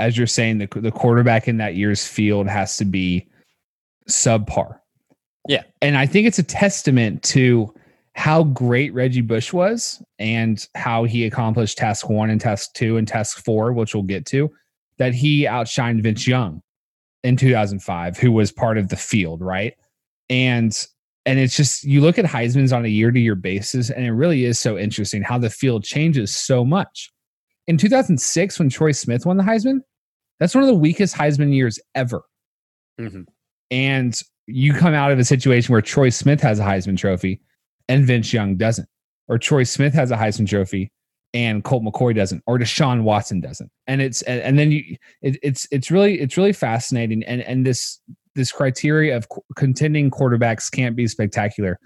as 0.00 0.18
you're 0.18 0.26
saying, 0.26 0.58
the, 0.58 0.66
the 0.66 0.90
quarterback 0.90 1.46
in 1.46 1.58
that 1.58 1.76
year's 1.76 2.04
field 2.04 2.48
has 2.48 2.76
to 2.78 2.84
be 2.84 3.28
subpar. 4.08 4.80
Yeah. 5.48 5.62
And 5.80 5.96
I 5.96 6.06
think 6.06 6.26
it's 6.26 6.40
a 6.40 6.42
testament 6.42 7.22
to 7.24 7.72
how 8.14 8.42
great 8.42 8.92
Reggie 8.92 9.20
Bush 9.20 9.52
was 9.52 10.02
and 10.18 10.66
how 10.74 11.04
he 11.04 11.24
accomplished 11.24 11.78
task 11.78 12.10
one 12.10 12.30
and 12.30 12.40
task 12.40 12.72
two 12.74 12.96
and 12.96 13.06
task 13.06 13.44
four, 13.44 13.72
which 13.72 13.94
we'll 13.94 14.02
get 14.02 14.26
to, 14.26 14.50
that 14.98 15.14
he 15.14 15.44
outshined 15.44 16.02
Vince 16.02 16.26
Young 16.26 16.62
in 17.22 17.36
2005, 17.36 18.16
who 18.16 18.32
was 18.32 18.50
part 18.50 18.76
of 18.76 18.88
the 18.88 18.96
field, 18.96 19.40
right? 19.40 19.74
And 20.28 20.76
and 21.26 21.38
it's 21.38 21.56
just 21.56 21.84
you 21.84 22.00
look 22.00 22.18
at 22.18 22.24
Heisman's 22.24 22.72
on 22.72 22.84
a 22.84 22.88
year 22.88 23.10
to 23.10 23.20
year 23.20 23.34
basis, 23.34 23.90
and 23.90 24.04
it 24.04 24.12
really 24.12 24.44
is 24.44 24.58
so 24.58 24.78
interesting 24.78 25.22
how 25.22 25.38
the 25.38 25.50
field 25.50 25.84
changes 25.84 26.34
so 26.34 26.64
much. 26.64 27.10
In 27.66 27.76
2006, 27.76 28.58
when 28.58 28.68
Troy 28.68 28.92
Smith 28.92 29.26
won 29.26 29.36
the 29.36 29.44
Heisman, 29.44 29.80
that's 30.38 30.54
one 30.54 30.64
of 30.64 30.68
the 30.68 30.74
weakest 30.74 31.14
Heisman 31.14 31.54
years 31.54 31.78
ever. 31.94 32.22
Mm-hmm. 32.98 33.22
And 33.70 34.20
you 34.46 34.72
come 34.72 34.94
out 34.94 35.12
of 35.12 35.18
a 35.18 35.24
situation 35.24 35.72
where 35.72 35.82
Troy 35.82 36.08
Smith 36.08 36.40
has 36.40 36.58
a 36.58 36.64
Heisman 36.64 36.96
Trophy 36.96 37.40
and 37.88 38.06
Vince 38.06 38.32
Young 38.32 38.56
doesn't, 38.56 38.88
or 39.28 39.38
Troy 39.38 39.64
Smith 39.64 39.94
has 39.94 40.10
a 40.10 40.16
Heisman 40.16 40.48
Trophy 40.48 40.90
and 41.32 41.62
Colt 41.62 41.84
McCoy 41.84 42.14
doesn't, 42.14 42.42
or 42.46 42.58
Deshaun 42.58 43.02
Watson 43.02 43.40
doesn't. 43.40 43.70
And 43.86 44.00
it's 44.02 44.22
and, 44.22 44.40
and 44.40 44.58
then 44.58 44.72
you 44.72 44.96
it, 45.22 45.38
it's 45.42 45.66
it's 45.70 45.90
really 45.90 46.20
it's 46.20 46.36
really 46.36 46.52
fascinating. 46.52 47.22
And 47.24 47.42
and 47.42 47.64
this 47.64 48.00
this 48.34 48.52
criteria 48.52 49.16
of 49.16 49.26
contending 49.56 50.10
quarterbacks 50.10 50.70
can't 50.70 50.96
be 50.96 51.06
spectacular. 51.06 51.78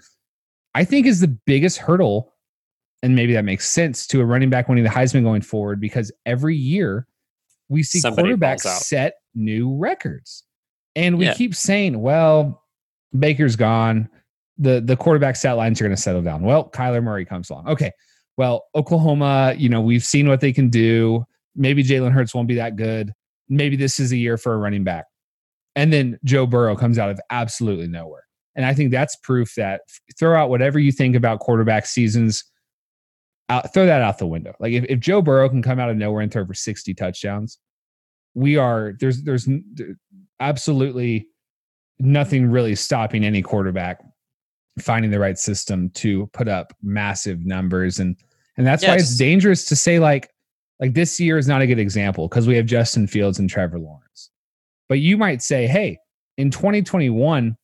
I 0.73 0.83
think 0.83 1.05
is 1.05 1.21
the 1.21 1.27
biggest 1.27 1.77
hurdle, 1.77 2.33
and 3.01 3.15
maybe 3.15 3.33
that 3.33 3.45
makes 3.45 3.69
sense 3.69 4.05
to 4.07 4.21
a 4.21 4.25
running 4.25 4.49
back 4.49 4.67
winning 4.67 4.83
the 4.83 4.89
Heisman 4.89 5.23
going 5.23 5.41
forward 5.41 5.79
because 5.79 6.11
every 6.25 6.55
year 6.55 7.07
we 7.69 7.83
see 7.83 7.99
Somebody 7.99 8.29
quarterbacks 8.33 8.61
set 8.61 9.15
new 9.33 9.75
records. 9.75 10.43
And 10.95 11.17
we 11.17 11.25
yeah. 11.25 11.33
keep 11.33 11.55
saying, 11.55 12.01
well, 12.01 12.63
Baker's 13.17 13.55
gone. 13.55 14.09
The 14.57 14.79
the 14.79 14.95
quarterback 14.95 15.35
stat 15.35 15.57
lines 15.57 15.81
are 15.81 15.83
going 15.83 15.95
to 15.95 16.01
settle 16.01 16.21
down. 16.21 16.43
Well, 16.43 16.69
Kyler 16.69 17.03
Murray 17.03 17.25
comes 17.25 17.49
along. 17.49 17.67
Okay. 17.67 17.91
Well, 18.37 18.65
Oklahoma, 18.73 19.53
you 19.57 19.69
know, 19.69 19.81
we've 19.81 20.03
seen 20.03 20.27
what 20.27 20.41
they 20.41 20.53
can 20.53 20.69
do. 20.69 21.25
Maybe 21.55 21.83
Jalen 21.83 22.11
Hurts 22.11 22.33
won't 22.33 22.47
be 22.47 22.55
that 22.55 22.75
good. 22.75 23.13
Maybe 23.49 23.75
this 23.75 23.99
is 23.99 24.11
a 24.11 24.17
year 24.17 24.37
for 24.37 24.53
a 24.53 24.57
running 24.57 24.83
back. 24.83 25.05
And 25.75 25.91
then 25.91 26.19
Joe 26.23 26.45
Burrow 26.45 26.75
comes 26.75 26.97
out 26.97 27.09
of 27.09 27.19
absolutely 27.29 27.87
nowhere. 27.87 28.23
And 28.55 28.65
I 28.65 28.73
think 28.73 28.91
that's 28.91 29.15
proof 29.17 29.53
that 29.55 29.81
throw 30.17 30.39
out 30.39 30.49
whatever 30.49 30.79
you 30.79 30.91
think 30.91 31.15
about 31.15 31.39
quarterback 31.39 31.85
seasons, 31.85 32.43
out, 33.49 33.73
throw 33.73 33.85
that 33.85 34.01
out 34.01 34.17
the 34.17 34.27
window. 34.27 34.53
Like 34.59 34.71
if, 34.71 34.85
if 34.87 34.99
Joe 34.99 35.21
Burrow 35.21 35.49
can 35.49 35.61
come 35.61 35.79
out 35.79 35.89
of 35.89 35.97
nowhere 35.97 36.21
and 36.21 36.31
throw 36.31 36.45
for 36.45 36.53
60 36.53 36.93
touchdowns, 36.93 37.59
we 38.33 38.57
are 38.57 38.93
there's 38.99 39.23
there's 39.23 39.47
absolutely 40.39 41.27
nothing 41.99 42.49
really 42.49 42.75
stopping 42.75 43.25
any 43.25 43.41
quarterback 43.41 44.03
finding 44.79 45.09
the 45.09 45.19
right 45.19 45.39
system 45.39 45.89
to 45.91 46.27
put 46.27 46.49
up 46.49 46.73
massive 46.83 47.45
numbers 47.45 47.99
and 47.99 48.17
and 48.57 48.67
that's 48.67 48.83
yes. 48.83 48.89
why 48.89 48.95
it's 48.95 49.15
dangerous 49.15 49.65
to 49.65 49.75
say 49.75 49.99
like 49.99 50.29
like 50.79 50.93
this 50.93 51.19
year 51.19 51.37
is 51.37 51.47
not 51.47 51.61
a 51.61 51.67
good 51.67 51.79
example 51.79 52.27
because 52.27 52.47
we 52.47 52.55
have 52.55 52.65
Justin 52.65 53.07
Fields 53.07 53.39
and 53.39 53.49
Trevor 53.49 53.79
Lawrence. 53.79 54.31
But 54.87 54.99
you 54.99 55.17
might 55.17 55.41
say, 55.41 55.67
hey, 55.67 55.97
in 56.37 56.51
2021, 56.51 57.55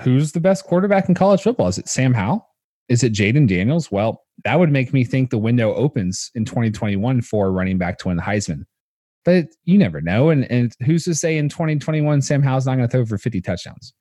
who's 0.00 0.32
the 0.32 0.40
best 0.40 0.64
quarterback 0.64 1.08
in 1.08 1.14
college 1.14 1.42
football? 1.42 1.68
Is 1.68 1.78
it 1.78 1.88
Sam 1.88 2.14
Howell? 2.14 2.46
Is 2.88 3.02
it 3.02 3.12
Jayden 3.12 3.48
Daniels? 3.48 3.90
Well, 3.90 4.22
that 4.44 4.58
would 4.58 4.70
make 4.70 4.92
me 4.92 5.04
think 5.04 5.30
the 5.30 5.38
window 5.38 5.74
opens 5.74 6.30
in 6.34 6.44
2021 6.44 7.22
for 7.22 7.52
running 7.52 7.78
back 7.78 7.98
to 7.98 8.08
win 8.08 8.16
the 8.16 8.22
Heisman 8.22 8.64
but 9.28 9.48
you 9.64 9.76
never 9.76 10.00
know. 10.00 10.30
And, 10.30 10.50
and 10.50 10.72
who's 10.86 11.04
to 11.04 11.14
say 11.14 11.36
in 11.36 11.50
2021 11.50 12.22
Sam 12.22 12.42
Howell's 12.42 12.64
not 12.64 12.76
going 12.76 12.88
to 12.88 12.90
throw 12.90 13.04
for 13.04 13.18
50 13.18 13.42
touchdowns? 13.42 13.92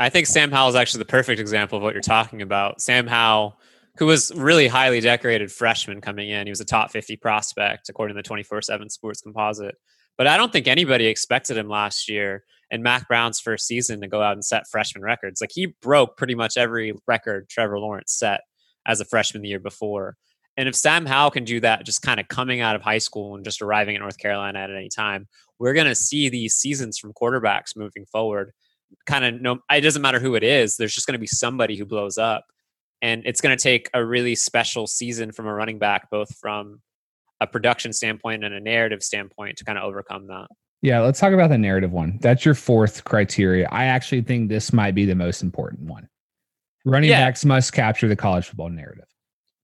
I 0.00 0.08
think 0.08 0.26
Sam 0.26 0.50
Howell 0.50 0.70
is 0.70 0.74
actually 0.74 1.00
the 1.00 1.04
perfect 1.04 1.40
example 1.40 1.76
of 1.76 1.84
what 1.84 1.94
you're 1.94 2.02
talking 2.02 2.42
about. 2.42 2.80
Sam 2.80 3.06
Howell, 3.06 3.60
who 3.98 4.06
was 4.06 4.32
really 4.34 4.66
highly 4.66 4.98
decorated 4.98 5.52
freshman 5.52 6.00
coming 6.00 6.30
in, 6.30 6.48
he 6.48 6.50
was 6.50 6.60
a 6.60 6.64
top 6.64 6.90
50 6.90 7.14
prospect 7.18 7.88
according 7.88 8.16
to 8.16 8.18
the 8.18 8.26
24 8.26 8.62
7 8.62 8.90
Sports 8.90 9.20
Composite. 9.20 9.76
But 10.20 10.26
I 10.26 10.36
don't 10.36 10.52
think 10.52 10.68
anybody 10.68 11.06
expected 11.06 11.56
him 11.56 11.70
last 11.70 12.06
year 12.06 12.44
in 12.70 12.82
Mack 12.82 13.08
Brown's 13.08 13.40
first 13.40 13.66
season 13.66 14.02
to 14.02 14.06
go 14.06 14.20
out 14.20 14.34
and 14.34 14.44
set 14.44 14.68
freshman 14.70 15.02
records. 15.02 15.40
Like 15.40 15.48
he 15.50 15.74
broke 15.80 16.18
pretty 16.18 16.34
much 16.34 16.58
every 16.58 16.92
record 17.06 17.48
Trevor 17.48 17.78
Lawrence 17.78 18.12
set 18.18 18.42
as 18.84 19.00
a 19.00 19.06
freshman 19.06 19.42
the 19.42 19.48
year 19.48 19.58
before. 19.58 20.18
And 20.58 20.68
if 20.68 20.74
Sam 20.74 21.06
Howell 21.06 21.30
can 21.30 21.44
do 21.44 21.58
that, 21.60 21.86
just 21.86 22.02
kind 22.02 22.20
of 22.20 22.28
coming 22.28 22.60
out 22.60 22.76
of 22.76 22.82
high 22.82 22.98
school 22.98 23.34
and 23.34 23.42
just 23.46 23.62
arriving 23.62 23.96
at 23.96 24.02
North 24.02 24.18
Carolina 24.18 24.58
at 24.58 24.68
any 24.68 24.90
time, 24.90 25.26
we're 25.58 25.72
going 25.72 25.86
to 25.86 25.94
see 25.94 26.28
these 26.28 26.54
seasons 26.54 26.98
from 26.98 27.14
quarterbacks 27.14 27.74
moving 27.74 28.04
forward. 28.04 28.52
Kind 29.06 29.24
of 29.24 29.40
no, 29.40 29.60
it 29.72 29.80
doesn't 29.80 30.02
matter 30.02 30.20
who 30.20 30.34
it 30.34 30.44
is. 30.44 30.76
There's 30.76 30.94
just 30.94 31.06
going 31.06 31.14
to 31.14 31.18
be 31.18 31.26
somebody 31.26 31.78
who 31.78 31.86
blows 31.86 32.18
up, 32.18 32.44
and 33.00 33.22
it's 33.24 33.40
going 33.40 33.56
to 33.56 33.62
take 33.62 33.88
a 33.94 34.04
really 34.04 34.34
special 34.34 34.86
season 34.86 35.32
from 35.32 35.46
a 35.46 35.54
running 35.54 35.78
back, 35.78 36.10
both 36.10 36.36
from 36.36 36.82
a 37.40 37.46
production 37.46 37.92
standpoint 37.92 38.44
and 38.44 38.54
a 38.54 38.60
narrative 38.60 39.02
standpoint, 39.02 39.58
to 39.58 39.64
kind 39.64 39.78
of 39.78 39.84
overcome 39.84 40.26
that. 40.28 40.48
Yeah, 40.82 41.00
let's 41.00 41.20
talk 41.20 41.32
about 41.32 41.50
the 41.50 41.58
narrative 41.58 41.92
one. 41.92 42.18
That's 42.22 42.44
your 42.44 42.54
fourth 42.54 43.04
criteria. 43.04 43.68
I 43.70 43.84
actually 43.84 44.22
think 44.22 44.48
this 44.48 44.72
might 44.72 44.94
be 44.94 45.04
the 45.04 45.14
most 45.14 45.42
important 45.42 45.82
one. 45.82 46.08
Running 46.84 47.10
yeah. 47.10 47.26
backs 47.26 47.44
must 47.44 47.72
capture 47.72 48.08
the 48.08 48.16
college 48.16 48.46
football 48.46 48.70
narrative. 48.70 49.04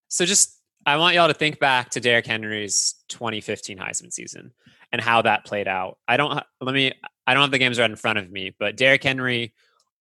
So 0.09 0.27
just 0.27 0.61
I 0.85 0.99
want 0.99 1.15
y'all 1.15 1.29
to 1.29 1.35
think 1.35 1.59
back 1.59 1.91
to 1.91 2.01
Derrick 2.01 2.27
Henry's 2.27 2.95
2015 3.09 3.79
Heisman 3.79 4.13
season 4.13 4.53
and 4.93 5.01
how 5.01 5.23
that 5.23 5.45
played 5.45 5.67
out. 5.67 5.99
I 6.07 6.17
don't 6.17 6.43
let 6.61 6.75
me 6.75 6.93
I 7.27 7.35
don't 7.35 7.43
have 7.43 7.51
the 7.51 7.59
games 7.59 7.79
right 7.79 7.91
in 7.91 7.97
front 7.97 8.19
of 8.19 8.31
me, 8.31 8.55
but 8.59 8.77
Derrick 8.77 9.03
Henry 9.03 9.55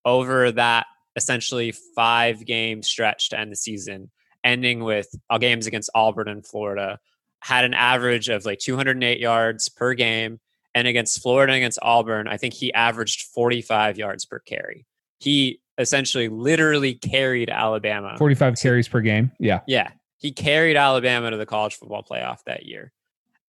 over 0.04 0.52
that 0.52 0.86
essentially 1.16 1.74
five 1.96 2.46
game 2.46 2.84
stretch 2.84 3.30
to 3.30 3.40
end 3.40 3.52
the 3.52 3.56
season, 3.56 4.12
ending 4.44 4.84
with 4.84 5.08
all 5.30 5.40
games 5.40 5.66
against 5.66 5.90
Auburn 5.96 6.28
and 6.28 6.46
Florida, 6.46 7.00
had 7.46 7.64
an 7.64 7.76
average 7.76 8.28
of 8.28 8.44
like 8.44 8.58
208 8.58 9.20
yards 9.20 9.70
per 9.70 9.94
game. 9.94 10.40
And 10.74 10.88
against 10.88 11.22
Florida 11.22 11.54
and 11.54 11.58
against 11.58 11.78
Auburn, 11.80 12.28
I 12.28 12.38
think 12.38 12.56
he 12.56 12.74
averaged 12.74 13.22
45 13.22 14.00
yards 14.00 14.26
per 14.26 14.40
carry. 14.40 14.88
He 15.20 15.62
essentially 15.78 16.28
literally 16.28 16.96
carried 16.96 17.52
Alabama. 17.52 18.16
45 18.18 18.60
carries 18.60 18.88
per 18.88 19.00
game. 19.00 19.32
Yeah. 19.40 19.60
Yeah. 19.68 19.92
He 20.18 20.32
carried 20.32 20.76
Alabama 20.76 21.30
to 21.30 21.38
the 21.38 21.46
college 21.46 21.76
football 21.76 22.04
playoff 22.04 22.40
that 22.48 22.66
year. 22.66 22.92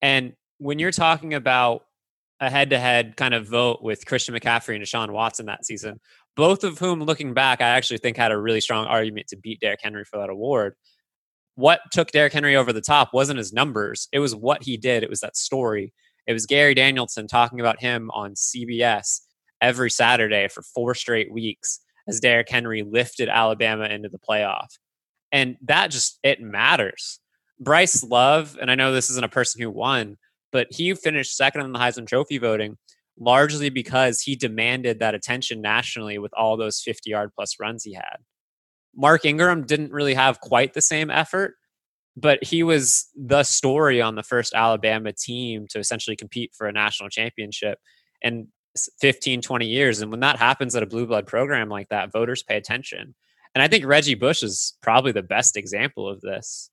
And 0.03 0.35
when 0.59 0.79
you're 0.79 0.91
talking 0.91 1.33
about 1.33 1.87
a 2.39 2.51
head 2.51 2.69
to 2.71 2.79
head 2.79 3.17
kind 3.17 3.33
of 3.33 3.49
vote 3.49 3.83
with 3.83 4.05
Christian 4.05 4.35
McCaffrey 4.35 4.75
and 4.75 4.85
Deshaun 4.85 5.09
Watson 5.09 5.47
that 5.47 5.65
season, 5.65 6.01
both 6.37 6.65
of 6.65 6.79
whom, 6.79 7.03
looking 7.03 7.33
back, 7.33 7.63
I 7.63 7.69
actually 7.69 7.97
think 7.97 8.19
had 8.19 8.31
a 8.31 8.37
really 8.37 8.61
strong 8.61 8.87
argument 8.87 9.29
to 9.29 9.37
beat 9.37 9.61
Derrick 9.61 9.81
Henry 9.83 10.05
for 10.05 10.19
that 10.19 10.29
award. 10.29 10.75
What 11.57 11.81
took 11.91 12.11
Derrick 12.11 12.33
Henry 12.33 12.55
over 12.55 12.73
the 12.73 12.81
top 12.81 13.13
wasn't 13.13 13.39
his 13.39 13.53
numbers, 13.53 14.09
it 14.13 14.19
was 14.19 14.37
what 14.37 14.63
he 14.63 14.77
did, 14.77 15.03
it 15.03 15.11
was 15.11 15.21
that 15.21 15.37
story. 15.37 15.93
It 16.27 16.33
was 16.33 16.47
Gary 16.47 16.75
Danielson 16.75 17.27
talking 17.27 17.61
about 17.61 17.81
him 17.81 18.11
on 18.13 18.35
CBS 18.35 19.21
every 19.61 19.91
Saturday 19.91 20.49
for 20.49 20.63
four 20.63 20.95
straight 20.95 21.33
weeks 21.33 21.81
as 22.09 22.21
Derrick 22.21 22.49
Henry 22.51 22.83
lifted 22.83 23.29
Alabama 23.29 23.85
into 23.85 24.09
the 24.09 24.19
playoff. 24.19 24.69
And 25.33 25.57
that 25.63 25.91
just, 25.91 26.19
it 26.23 26.41
matters. 26.41 27.21
Bryce 27.59 28.03
Love, 28.03 28.57
and 28.61 28.71
I 28.71 28.75
know 28.75 28.93
this 28.93 29.11
isn't 29.11 29.25
a 29.25 29.29
person 29.29 29.63
who 29.63 29.71
won, 29.71 30.17
but 30.53 30.69
he 30.71 30.95
finished 30.95 31.37
second 31.37 31.63
in 31.63 31.73
the 31.73 31.79
Heisman 31.79 32.07
Trophy 32.07 32.39
voting 32.39 32.77
largely 33.19 33.71
because 33.71 34.21
he 34.21 34.37
demanded 34.37 34.99
that 34.99 35.15
attention 35.15 35.61
nationally 35.63 36.19
with 36.19 36.33
all 36.37 36.57
those 36.57 36.81
50 36.81 37.11
yard 37.11 37.31
plus 37.35 37.57
runs 37.59 37.83
he 37.83 37.95
had. 37.95 38.19
Mark 38.97 39.25
Ingram 39.25 39.67
didn't 39.67 39.93
really 39.93 40.15
have 40.15 40.41
quite 40.41 40.75
the 40.75 40.81
same 40.81 41.11
effort, 41.11 41.55
but 42.17 42.43
he 42.43 42.63
was 42.63 43.09
the 43.15 43.43
story 43.43 44.01
on 44.01 44.15
the 44.15 44.23
first 44.23 44.55
Alabama 44.55 45.13
team 45.13 45.67
to 45.71 45.79
essentially 45.79 46.17
compete 46.17 46.53
for 46.57 46.67
a 46.67 46.73
national 46.73 47.09
championship. 47.11 47.79
in 48.23 48.49
15, 49.01 49.41
20 49.41 49.67
years. 49.67 50.01
And 50.01 50.11
when 50.11 50.21
that 50.21 50.39
happens 50.39 50.75
at 50.75 50.83
a 50.83 50.87
blue 50.87 51.07
blood 51.07 51.27
program 51.27 51.69
like 51.69 51.89
that, 51.89 52.13
voters 52.13 52.43
pay 52.43 52.57
attention. 52.57 53.15
And 53.55 53.63
I 53.63 53.69
think 53.69 53.87
Reggie 53.87 54.15
Bush 54.15 54.43
is 54.43 54.77
probably 54.83 55.13
the 55.13 55.23
best 55.23 55.57
example 55.57 56.09
of 56.09 56.21
this. 56.21 56.71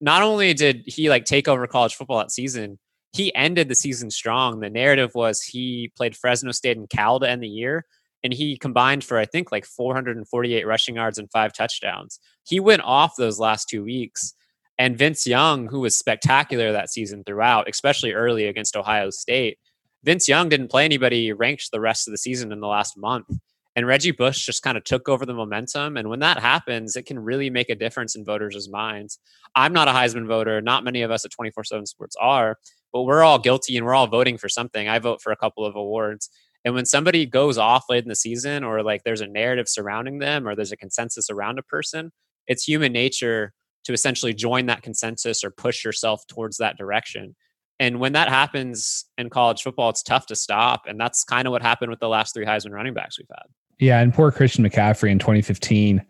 Not 0.00 0.22
only 0.22 0.54
did 0.54 0.82
he 0.86 1.08
like 1.08 1.24
take 1.24 1.48
over 1.48 1.66
college 1.66 1.94
football 1.94 2.18
that 2.18 2.32
season, 2.32 2.78
he 3.12 3.34
ended 3.34 3.68
the 3.68 3.74
season 3.74 4.10
strong. 4.10 4.60
The 4.60 4.68
narrative 4.68 5.14
was 5.14 5.40
he 5.40 5.92
played 5.96 6.16
Fresno 6.16 6.52
State 6.52 6.76
and 6.76 6.90
Cal 6.90 7.20
to 7.20 7.30
end 7.30 7.42
the 7.42 7.48
year, 7.48 7.86
and 8.22 8.32
he 8.32 8.56
combined 8.56 9.04
for 9.04 9.18
I 9.18 9.24
think 9.24 9.52
like 9.52 9.64
448 9.64 10.66
rushing 10.66 10.96
yards 10.96 11.18
and 11.18 11.30
five 11.30 11.52
touchdowns. 11.52 12.18
He 12.44 12.60
went 12.60 12.82
off 12.82 13.16
those 13.16 13.38
last 13.38 13.68
two 13.68 13.84
weeks, 13.84 14.34
and 14.78 14.98
Vince 14.98 15.26
Young, 15.26 15.68
who 15.68 15.80
was 15.80 15.96
spectacular 15.96 16.72
that 16.72 16.90
season 16.90 17.24
throughout, 17.24 17.68
especially 17.68 18.12
early 18.12 18.46
against 18.46 18.76
Ohio 18.76 19.10
State, 19.10 19.58
Vince 20.04 20.28
Young 20.28 20.48
didn't 20.48 20.68
play 20.68 20.84
anybody 20.84 21.32
ranked 21.32 21.70
the 21.72 21.80
rest 21.80 22.06
of 22.06 22.12
the 22.12 22.18
season 22.18 22.52
in 22.52 22.60
the 22.60 22.68
last 22.68 22.96
month. 22.96 23.26
And 23.74 23.86
Reggie 23.86 24.12
Bush 24.12 24.46
just 24.46 24.62
kind 24.62 24.78
of 24.78 24.84
took 24.84 25.06
over 25.08 25.26
the 25.26 25.34
momentum. 25.34 25.98
And 25.98 26.08
when 26.08 26.20
that 26.20 26.38
happens, 26.38 26.96
it 26.96 27.04
can 27.04 27.18
really 27.18 27.50
make 27.50 27.68
a 27.68 27.74
difference 27.74 28.16
in 28.16 28.24
voters' 28.24 28.70
minds. 28.70 29.18
I'm 29.54 29.74
not 29.74 29.88
a 29.88 29.90
Heisman 29.90 30.26
voter. 30.26 30.62
Not 30.62 30.84
many 30.84 31.02
of 31.02 31.10
us 31.10 31.26
at 31.26 31.30
24 31.30 31.64
7 31.64 31.84
Sports 31.84 32.16
are, 32.18 32.56
but 32.92 33.02
we're 33.02 33.22
all 33.22 33.38
guilty 33.38 33.76
and 33.76 33.84
we're 33.84 33.94
all 33.94 34.06
voting 34.06 34.38
for 34.38 34.48
something. 34.48 34.88
I 34.88 34.98
vote 34.98 35.20
for 35.20 35.30
a 35.30 35.36
couple 35.36 35.66
of 35.66 35.76
awards. 35.76 36.30
And 36.66 36.74
when 36.74 36.84
somebody 36.84 37.24
goes 37.26 37.58
off 37.58 37.84
late 37.88 38.02
in 38.02 38.08
the 38.08 38.16
season 38.16 38.64
or 38.64 38.82
like 38.82 39.04
there's 39.04 39.20
a 39.20 39.28
narrative 39.28 39.68
surrounding 39.68 40.18
them 40.18 40.48
or 40.48 40.56
there's 40.56 40.72
a 40.72 40.76
consensus 40.76 41.30
around 41.30 41.60
a 41.60 41.62
person, 41.62 42.10
it's 42.48 42.64
human 42.64 42.92
nature 42.92 43.52
to 43.84 43.92
essentially 43.92 44.34
join 44.34 44.66
that 44.66 44.82
consensus 44.82 45.44
or 45.44 45.52
push 45.52 45.84
yourself 45.84 46.26
towards 46.26 46.56
that 46.56 46.76
direction. 46.76 47.36
And 47.78 48.00
when 48.00 48.14
that 48.14 48.28
happens 48.28 49.04
in 49.16 49.30
college 49.30 49.62
football, 49.62 49.90
it's 49.90 50.02
tough 50.02 50.26
to 50.26 50.34
stop. 50.34 50.86
And 50.88 50.98
that's 50.98 51.22
kind 51.22 51.46
of 51.46 51.52
what 51.52 51.62
happened 51.62 51.90
with 51.90 52.00
the 52.00 52.08
last 52.08 52.34
three 52.34 52.44
Heisman 52.44 52.72
running 52.72 52.94
backs 52.94 53.16
we've 53.16 53.28
had. 53.30 53.44
Yeah, 53.78 54.00
and 54.00 54.12
poor 54.12 54.32
Christian 54.32 54.68
McCaffrey 54.68 55.10
in 55.10 55.20
2015. 55.20 56.04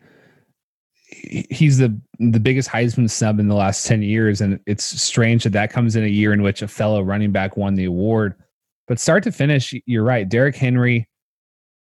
He's 1.51 1.77
the 1.77 1.95
the 2.17 2.39
biggest 2.39 2.67
Heisman 2.67 3.11
snub 3.11 3.39
in 3.39 3.47
the 3.47 3.55
last 3.55 3.85
10 3.85 4.01
years 4.01 4.41
and 4.41 4.59
it's 4.65 4.83
strange 4.83 5.43
that 5.43 5.53
that 5.53 5.71
comes 5.71 5.95
in 5.95 6.03
a 6.03 6.07
year 6.07 6.33
in 6.33 6.41
which 6.41 6.63
a 6.63 6.67
fellow 6.67 7.03
running 7.03 7.31
back 7.31 7.55
won 7.57 7.75
the 7.75 7.85
award. 7.85 8.33
But 8.87 8.99
start 8.99 9.23
to 9.23 9.31
finish, 9.31 9.73
you're 9.85 10.03
right. 10.03 10.27
Derrick 10.27 10.55
Henry 10.55 11.07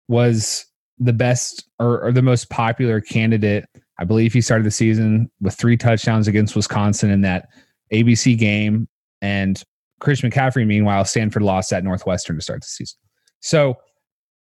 was 0.08 0.66
the 0.98 1.12
best 1.12 1.68
or, 1.78 2.00
or 2.02 2.12
the 2.12 2.22
most 2.22 2.50
popular 2.50 3.00
candidate. 3.00 3.64
I 3.98 4.04
believe 4.04 4.32
he 4.32 4.40
started 4.40 4.64
the 4.64 4.70
season 4.70 5.30
with 5.40 5.54
three 5.54 5.76
touchdowns 5.76 6.28
against 6.28 6.56
Wisconsin 6.56 7.10
in 7.10 7.20
that 7.22 7.48
ABC 7.92 8.36
game. 8.36 8.88
And 9.22 9.62
Christian 10.00 10.30
McCaffrey, 10.30 10.66
meanwhile, 10.66 11.04
Stanford 11.04 11.42
lost 11.42 11.72
at 11.72 11.84
Northwestern 11.84 12.36
to 12.36 12.42
start 12.42 12.62
the 12.62 12.68
season. 12.68 12.98
So 13.40 13.76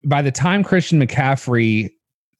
by 0.05 0.21
the 0.21 0.31
time 0.31 0.63
Christian 0.63 1.01
McCaffrey 1.01 1.89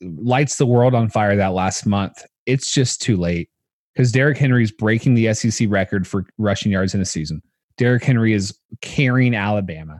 lights 0.01 0.57
the 0.57 0.65
world 0.65 0.93
on 0.93 1.09
fire 1.09 1.35
that 1.35 1.53
last 1.53 1.85
month, 1.85 2.23
it's 2.45 2.73
just 2.73 3.01
too 3.01 3.17
late 3.17 3.49
because 3.93 4.11
Derrick 4.11 4.37
Henry 4.37 4.63
is 4.63 4.71
breaking 4.71 5.15
the 5.15 5.33
SEC 5.33 5.67
record 5.69 6.07
for 6.07 6.25
rushing 6.37 6.71
yards 6.71 6.93
in 6.93 7.01
a 7.01 7.05
season. 7.05 7.41
Derrick 7.77 8.03
Henry 8.03 8.33
is 8.33 8.57
carrying 8.81 9.35
Alabama. 9.35 9.99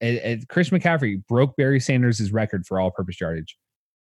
And, 0.00 0.18
and 0.18 0.48
Christian 0.48 0.78
McCaffrey 0.78 1.26
broke 1.26 1.56
Barry 1.56 1.80
Sanders' 1.80 2.32
record 2.32 2.66
for 2.66 2.80
all-purpose 2.80 3.20
yardage. 3.20 3.56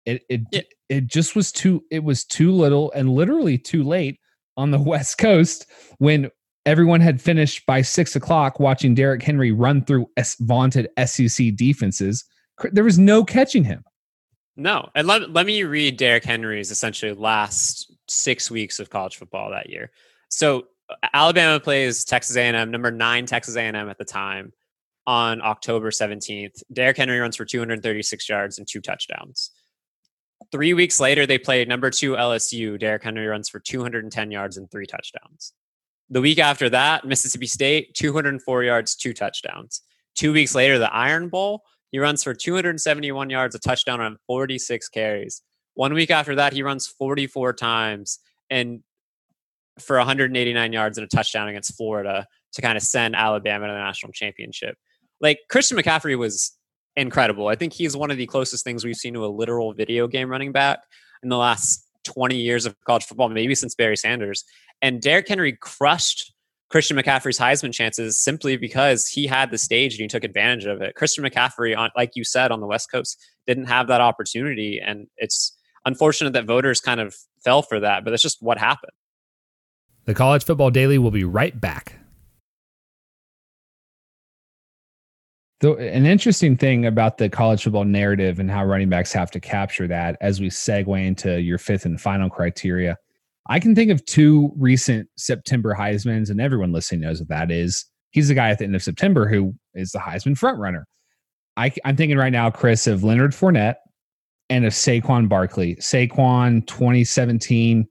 It 0.06 0.22
it 0.28 0.42
yeah. 0.52 0.60
it 0.90 1.06
just 1.06 1.34
was 1.34 1.50
too 1.50 1.82
it 1.90 2.04
was 2.04 2.24
too 2.24 2.52
little 2.52 2.92
and 2.92 3.08
literally 3.08 3.56
too 3.56 3.82
late 3.82 4.20
on 4.56 4.70
the 4.70 4.78
West 4.82 5.16
Coast 5.16 5.66
when 5.98 6.30
everyone 6.66 7.00
had 7.00 7.22
finished 7.22 7.64
by 7.66 7.80
six 7.80 8.14
o'clock 8.14 8.60
watching 8.60 8.94
Derrick 8.94 9.22
Henry 9.22 9.50
run 9.50 9.82
through 9.84 10.06
S- 10.18 10.36
vaunted 10.40 10.88
SEC 11.06 11.54
defenses 11.56 12.24
there 12.72 12.84
was 12.84 12.98
no 12.98 13.24
catching 13.24 13.64
him. 13.64 13.84
No. 14.56 14.88
And 14.94 15.06
let, 15.06 15.30
let 15.30 15.46
me 15.46 15.64
read 15.64 15.96
Derrick 15.96 16.24
Henry's 16.24 16.70
essentially 16.70 17.12
last 17.12 17.92
six 18.08 18.50
weeks 18.50 18.78
of 18.78 18.90
college 18.90 19.16
football 19.16 19.50
that 19.50 19.70
year. 19.70 19.90
So 20.28 20.66
Alabama 21.12 21.60
plays 21.60 22.04
Texas 22.04 22.36
A&M, 22.36 22.70
number 22.70 22.90
nine 22.90 23.26
Texas 23.26 23.56
A&M 23.56 23.88
at 23.88 23.98
the 23.98 24.04
time 24.04 24.52
on 25.06 25.40
October 25.42 25.90
17th. 25.90 26.62
Derrick 26.72 26.96
Henry 26.96 27.18
runs 27.18 27.36
for 27.36 27.44
236 27.44 28.28
yards 28.28 28.58
and 28.58 28.66
two 28.68 28.80
touchdowns. 28.80 29.50
Three 30.52 30.74
weeks 30.74 31.00
later, 31.00 31.26
they 31.26 31.38
play 31.38 31.64
number 31.64 31.90
two 31.90 32.12
LSU. 32.12 32.78
Derrick 32.78 33.02
Henry 33.02 33.26
runs 33.26 33.48
for 33.48 33.60
210 33.60 34.30
yards 34.30 34.56
and 34.56 34.70
three 34.70 34.86
touchdowns. 34.86 35.52
The 36.10 36.20
week 36.20 36.38
after 36.38 36.68
that, 36.70 37.06
Mississippi 37.06 37.46
State, 37.46 37.94
204 37.94 38.64
yards, 38.64 38.94
two 38.94 39.14
touchdowns. 39.14 39.82
Two 40.14 40.32
weeks 40.32 40.54
later, 40.54 40.78
the 40.78 40.92
Iron 40.94 41.28
Bowl, 41.28 41.62
he 41.90 41.98
runs 41.98 42.22
for 42.22 42.34
271 42.34 43.30
yards, 43.30 43.54
a 43.54 43.58
touchdown 43.58 44.00
on 44.00 44.18
46 44.26 44.88
carries. 44.90 45.42
One 45.74 45.94
week 45.94 46.10
after 46.10 46.34
that, 46.36 46.52
he 46.52 46.62
runs 46.62 46.86
44 46.86 47.54
times 47.54 48.20
and 48.50 48.82
for 49.78 49.96
189 49.96 50.72
yards 50.72 50.98
and 50.98 51.04
a 51.04 51.08
touchdown 51.08 51.48
against 51.48 51.76
Florida 51.76 52.26
to 52.52 52.62
kind 52.62 52.76
of 52.76 52.82
send 52.82 53.16
Alabama 53.16 53.66
to 53.66 53.72
the 53.72 53.78
national 53.78 54.12
championship. 54.12 54.76
Like 55.20 55.40
Christian 55.50 55.76
McCaffrey 55.76 56.16
was 56.16 56.56
incredible. 56.96 57.48
I 57.48 57.56
think 57.56 57.72
he's 57.72 57.96
one 57.96 58.10
of 58.10 58.16
the 58.16 58.26
closest 58.26 58.64
things 58.64 58.84
we've 58.84 58.96
seen 58.96 59.14
to 59.14 59.24
a 59.24 59.28
literal 59.28 59.72
video 59.72 60.06
game 60.06 60.28
running 60.30 60.52
back 60.52 60.80
in 61.22 61.28
the 61.28 61.36
last 61.36 61.84
20 62.04 62.36
years 62.36 62.66
of 62.66 62.76
college 62.86 63.04
football, 63.04 63.28
maybe 63.28 63.54
since 63.54 63.74
Barry 63.74 63.96
Sanders. 63.96 64.44
And 64.82 65.00
Derrick 65.00 65.28
Henry 65.28 65.56
crushed 65.60 66.32
Christian 66.70 66.96
McCaffrey's 66.96 67.38
Heisman 67.38 67.72
chances 67.72 68.18
simply 68.18 68.56
because 68.56 69.06
he 69.06 69.26
had 69.26 69.50
the 69.50 69.58
stage 69.58 69.94
and 69.94 70.02
he 70.02 70.08
took 70.08 70.24
advantage 70.24 70.66
of 70.66 70.82
it. 70.82 70.94
Christian 70.94 71.24
McCaffrey, 71.24 71.76
on, 71.76 71.90
like 71.96 72.10
you 72.14 72.24
said, 72.24 72.50
on 72.50 72.60
the 72.60 72.66
West 72.66 72.90
Coast, 72.90 73.18
didn't 73.46 73.66
have 73.66 73.88
that 73.88 74.00
opportunity. 74.00 74.80
And 74.84 75.06
it's 75.16 75.56
unfortunate 75.84 76.32
that 76.32 76.46
voters 76.46 76.80
kind 76.80 77.00
of 77.00 77.14
fell 77.44 77.62
for 77.62 77.80
that, 77.80 78.04
but 78.04 78.10
that's 78.10 78.22
just 78.22 78.38
what 78.40 78.58
happened. 78.58 78.92
The 80.04 80.14
College 80.14 80.44
Football 80.44 80.70
Daily 80.70 80.98
will 80.98 81.10
be 81.10 81.24
right 81.24 81.58
back. 81.58 81.96
So, 85.62 85.76
an 85.76 86.04
interesting 86.04 86.58
thing 86.58 86.84
about 86.84 87.16
the 87.16 87.30
college 87.30 87.62
football 87.62 87.84
narrative 87.84 88.38
and 88.38 88.50
how 88.50 88.64
running 88.66 88.90
backs 88.90 89.14
have 89.14 89.30
to 89.30 89.40
capture 89.40 89.86
that 89.86 90.16
as 90.20 90.40
we 90.40 90.50
segue 90.50 91.06
into 91.06 91.40
your 91.40 91.56
fifth 91.56 91.86
and 91.86 91.98
final 91.98 92.28
criteria 92.28 92.98
I 93.46 93.60
can 93.60 93.74
think 93.74 93.90
of 93.90 94.04
two 94.06 94.52
recent 94.56 95.08
September 95.16 95.74
Heisman's, 95.78 96.30
and 96.30 96.40
everyone 96.40 96.72
listening 96.72 97.02
knows 97.02 97.20
what 97.20 97.28
that 97.28 97.50
is. 97.50 97.84
He's 98.10 98.28
the 98.28 98.34
guy 98.34 98.50
at 98.50 98.58
the 98.58 98.64
end 98.64 98.74
of 98.74 98.82
September 98.82 99.28
who 99.28 99.54
is 99.74 99.90
the 99.90 99.98
Heisman 99.98 100.38
frontrunner. 100.38 100.84
I, 101.56 101.72
I'm 101.84 101.96
thinking 101.96 102.16
right 102.16 102.32
now, 102.32 102.50
Chris, 102.50 102.86
of 102.86 103.04
Leonard 103.04 103.32
Fournette 103.32 103.76
and 104.48 104.64
of 104.64 104.72
Saquon 104.72 105.28
Barkley. 105.28 105.76
Saquon 105.76 106.66
2017, 106.66 107.86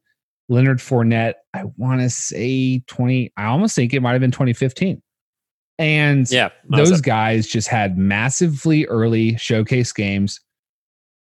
Leonard 0.50 0.80
Fournette, 0.80 1.36
I 1.54 1.64
want 1.78 2.02
to 2.02 2.10
say 2.10 2.80
20, 2.88 3.32
I 3.38 3.46
almost 3.46 3.76
think 3.76 3.94
it 3.94 4.02
might 4.02 4.12
have 4.12 4.22
been 4.22 4.32
2015. 4.32 5.02
And 5.80 6.30
yeah, 6.30 6.50
those 6.70 7.02
guys 7.02 7.48
just 7.48 7.68
had 7.68 7.98
massively 7.98 8.86
early 8.86 9.36
showcase 9.38 9.92
games. 9.92 10.40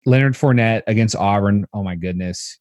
Leonard 0.06 0.34
Fournette 0.34 0.82
against 0.88 1.16
Auburn. 1.16 1.66
Oh 1.74 1.84
my 1.84 1.96
goodness 1.96 2.60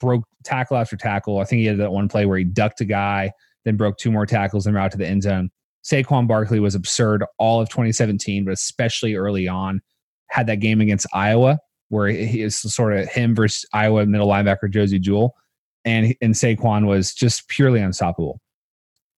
broke 0.00 0.24
tackle 0.44 0.76
after 0.76 0.96
tackle. 0.96 1.40
I 1.40 1.44
think 1.44 1.60
he 1.60 1.66
had 1.66 1.78
that 1.78 1.92
one 1.92 2.08
play 2.08 2.26
where 2.26 2.38
he 2.38 2.44
ducked 2.44 2.80
a 2.80 2.84
guy, 2.84 3.32
then 3.64 3.76
broke 3.76 3.98
two 3.98 4.10
more 4.10 4.26
tackles 4.26 4.66
and 4.66 4.74
route 4.74 4.92
to 4.92 4.98
the 4.98 5.06
end 5.06 5.22
zone. 5.22 5.50
Saquon 5.84 6.26
Barkley 6.26 6.60
was 6.60 6.74
absurd 6.74 7.24
all 7.38 7.60
of 7.60 7.68
2017, 7.68 8.44
but 8.44 8.52
especially 8.52 9.14
early 9.14 9.46
on. 9.46 9.80
Had 10.28 10.48
that 10.48 10.56
game 10.56 10.80
against 10.80 11.06
Iowa 11.12 11.58
where 11.88 12.08
he 12.08 12.42
is 12.42 12.60
sort 12.60 12.94
of 12.94 13.08
him 13.08 13.34
versus 13.34 13.64
Iowa 13.72 14.04
middle 14.06 14.26
linebacker 14.26 14.68
Josey 14.68 14.98
Jewell, 14.98 15.34
and 15.86 16.14
and 16.20 16.34
Saquon 16.34 16.86
was 16.86 17.14
just 17.14 17.48
purely 17.48 17.80
unstoppable. 17.80 18.40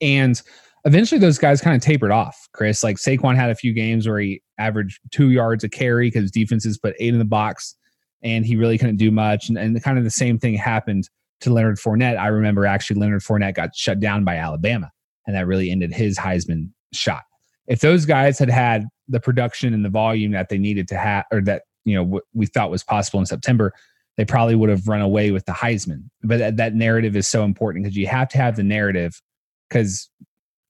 And 0.00 0.40
eventually, 0.85 1.18
those 1.18 1.38
guys 1.38 1.61
kind 1.61 1.74
of 1.74 1.83
tapered 1.83 2.12
off. 2.12 2.48
Chris, 2.52 2.85
like 2.85 2.96
Saquon 2.96 3.35
had 3.35 3.50
a 3.50 3.57
few 3.57 3.72
games 3.72 4.07
where 4.07 4.20
he 4.20 4.42
averaged 4.59 5.00
two 5.11 5.31
yards 5.31 5.64
a 5.64 5.68
carry 5.68 6.09
because 6.09 6.31
defenses 6.31 6.78
put 6.78 6.94
eight 7.00 7.12
in 7.12 7.18
the 7.18 7.24
box 7.24 7.74
and 8.22 8.44
he 8.44 8.57
really 8.57 8.78
couldn't 8.78 8.96
do 8.96 9.11
much. 9.11 9.48
And, 9.48 9.59
and 9.59 9.83
kind 9.83 9.98
of 9.98 10.04
the 10.04 10.11
same 10.11 10.38
thing 10.38 10.54
happened 10.54 11.09
to 11.40 11.52
Leonard 11.52 11.78
Fournette. 11.78 12.18
I 12.18 12.28
remember 12.28 12.66
actually 12.66 13.00
Leonard 13.00 13.22
Fournette 13.22 13.54
got 13.54 13.74
shut 13.74 14.00
down 14.00 14.24
by 14.24 14.37
Alabama, 14.37 14.90
and 15.26 15.35
that 15.35 15.46
really 15.46 15.70
ended 15.70 15.92
his 15.92 16.18
Heisman 16.18 16.70
shot. 16.92 17.22
If 17.66 17.81
those 17.81 18.04
guys 18.07 18.38
had 18.38 18.50
had 18.50 18.87
the 19.09 19.20
production 19.20 19.74
and 19.74 19.85
the 19.85 19.90
volume 19.90 20.33
that 20.33 20.48
they 20.48 20.59
needed 20.59 20.88
to 20.88 20.98
have, 20.98 21.24
or 21.31 21.40
that 21.42 21.62
you 21.85 21.94
know 21.94 22.04
w- 22.04 22.22
we 22.35 22.46
thought 22.46 22.70
was 22.70 22.83
possible 22.83 23.20
in 23.20 23.26
September, 23.26 23.72
they 24.18 24.24
probably 24.24 24.57
would 24.57 24.68
have 24.68 24.88
run 24.88 25.00
away 25.00 25.31
with 25.31 25.46
the 25.46 25.52
Heisman. 25.52 26.11
But 26.22 26.38
that, 26.38 26.57
that 26.57 26.74
narrative 26.74 27.16
is 27.16 27.28
so 27.28 27.44
important 27.44 27.85
because 27.85 27.96
you 27.96 28.09
have 28.09 28.28
to 28.31 28.38
have 28.38 28.57
the 28.57 28.64
narrative. 28.64 29.22
Because 29.70 30.11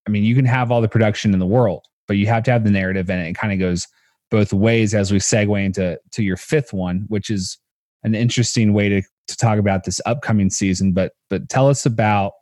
I 0.07 0.11
mean, 0.11 0.23
you 0.23 0.37
can 0.37 0.45
have 0.45 0.71
all 0.71 0.83
the 0.83 0.89
production 0.89 1.33
in 1.33 1.41
the 1.41 1.47
world, 1.47 1.87
but 2.07 2.19
you 2.19 2.27
have 2.27 2.45
to 2.45 2.53
have 2.53 2.63
the 2.63 2.71
narrative, 2.71 3.11
and 3.11 3.27
it 3.27 3.35
kind 3.35 3.53
of 3.53 3.59
goes 3.59 3.89
both 4.31 4.53
ways 4.53 4.95
as 4.95 5.11
we 5.11 5.19
segue 5.19 5.65
into 5.65 5.99
to 6.13 6.23
your 6.23 6.37
fifth 6.37 6.75
one, 6.75 7.07
which 7.09 7.31
is 7.31 7.59
an 8.05 8.15
interesting 8.15 8.75
way 8.75 8.91
to, 8.91 9.03
to 9.29 9.37
talk 9.37 9.59
about 9.59 9.85
this 9.85 10.01
upcoming 10.05 10.51
season. 10.51 10.93
But 10.93 11.13
but 11.31 11.49
tell 11.49 11.69
us 11.69 11.87
about 11.87 12.33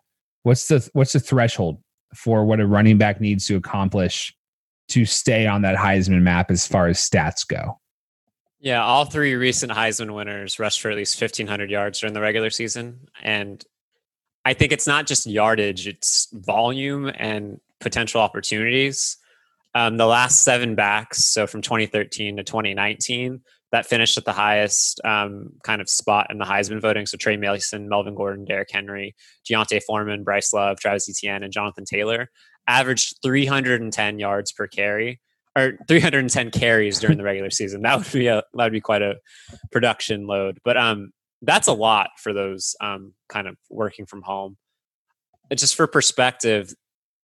what's 0.42 0.66
the 0.66 0.88
what's 0.92 1.12
the 1.12 1.20
threshold 1.20 1.78
for 2.14 2.44
what 2.44 2.60
a 2.60 2.66
running 2.66 2.98
back 2.98 3.20
needs 3.20 3.46
to 3.46 3.56
accomplish 3.56 4.34
to 4.88 5.04
stay 5.04 5.46
on 5.46 5.62
that 5.62 5.76
Heisman 5.76 6.22
map 6.22 6.50
as 6.50 6.66
far 6.66 6.88
as 6.88 6.98
stats 6.98 7.46
go. 7.46 7.78
Yeah, 8.60 8.82
all 8.82 9.04
three 9.04 9.34
recent 9.34 9.72
Heisman 9.72 10.14
winners 10.14 10.58
rushed 10.58 10.80
for 10.80 10.90
at 10.90 10.96
least 10.96 11.20
1,500 11.20 11.70
yards 11.70 12.00
during 12.00 12.14
the 12.14 12.20
regular 12.20 12.50
season. 12.50 13.08
And 13.22 13.62
I 14.44 14.54
think 14.54 14.72
it's 14.72 14.86
not 14.86 15.06
just 15.06 15.26
yardage, 15.26 15.86
it's 15.86 16.28
volume 16.32 17.10
and 17.14 17.60
potential 17.80 18.20
opportunities. 18.20 19.18
Um, 19.74 19.98
the 19.98 20.06
last 20.06 20.42
seven 20.42 20.74
backs, 20.74 21.26
so 21.26 21.46
from 21.46 21.60
2013 21.60 22.38
to 22.38 22.42
2019, 22.42 23.42
that 23.72 23.84
finished 23.84 24.16
at 24.16 24.24
the 24.24 24.32
highest 24.32 25.00
um, 25.04 25.50
kind 25.62 25.82
of 25.82 25.90
spot 25.90 26.28
in 26.30 26.38
the 26.38 26.44
Heisman 26.46 26.80
voting. 26.80 27.04
So 27.04 27.18
Tre 27.18 27.36
Mason, 27.36 27.88
Melvin 27.88 28.14
Gordon, 28.14 28.46
Derrick 28.46 28.70
Henry, 28.72 29.14
D'Onta 29.46 29.82
Foreman, 29.82 30.24
Bryce 30.24 30.54
Love, 30.54 30.78
Travis 30.80 31.10
Etienne, 31.10 31.42
and 31.42 31.52
Jonathan 31.52 31.84
Taylor 31.84 32.30
averaged 32.68 33.18
310 33.22 34.18
yards 34.18 34.52
per 34.52 34.66
carry 34.66 35.20
or 35.56 35.78
310 35.88 36.50
carries 36.50 37.00
during 37.00 37.16
the 37.16 37.24
regular 37.24 37.50
season. 37.50 37.82
That 37.82 37.98
would 37.98 38.12
be 38.12 38.26
a 38.26 38.42
that 38.54 38.64
would 38.64 38.72
be 38.72 38.80
quite 38.80 39.02
a 39.02 39.16
production 39.72 40.26
load. 40.26 40.58
But 40.64 40.76
um, 40.76 41.12
that's 41.42 41.66
a 41.66 41.72
lot 41.72 42.10
for 42.18 42.32
those 42.32 42.76
um, 42.80 43.14
kind 43.28 43.48
of 43.48 43.56
working 43.70 44.06
from 44.06 44.22
home. 44.22 44.56
just 45.54 45.74
for 45.74 45.86
perspective, 45.86 46.74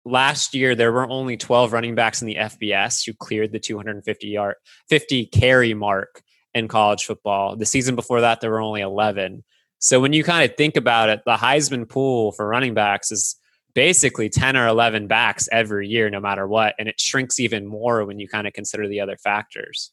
last 0.05 0.55
year 0.55 0.75
there 0.75 0.93
were 0.93 1.09
only 1.09 1.37
12 1.37 1.73
running 1.73 1.95
backs 1.95 2.23
in 2.23 2.27
the 2.27 2.37
FBS 2.37 3.05
who 3.05 3.13
cleared 3.13 3.53
the 3.53 3.59
250 3.59 4.27
yard 4.29 4.55
50 4.89 5.27
carry 5.27 5.75
mark 5.75 6.23
in 6.55 6.69
college 6.69 7.05
football. 7.05 7.57
The 7.57 7.67
season 7.67 7.97
before 7.97 8.23
that 8.23 8.41
there 8.41 8.51
were 8.51 8.63
only 8.63 8.81
11. 8.81 9.45
So 9.79 10.01
when 10.01 10.15
you 10.15 10.25
kind 10.25 10.49
of 10.49 10.57
think 10.57 10.77
about 10.77 11.11
it, 11.11 11.21
the 11.27 11.37
Heisman 11.37 11.87
pool 11.87 12.33
for 12.33 12.49
running 12.49 12.73
backs 12.73 13.13
is 13.13 13.37
basically 13.77 14.31
10 14.31 14.57
or 14.57 14.67
11 14.67 15.07
backs 15.07 15.51
every 15.53 15.87
year 15.87 16.09
no 16.09 16.19
matter 16.19 16.49
what 16.49 16.75
and 16.79 16.89
it 16.89 16.99
shrinks 16.99 17.39
even 17.39 17.67
more 17.67 18.07
when 18.07 18.19
you 18.19 18.27
kind 18.27 18.47
of 18.47 18.55
consider 18.55 18.89
the 18.89 19.01
other 19.01 19.19
factors. 19.19 19.93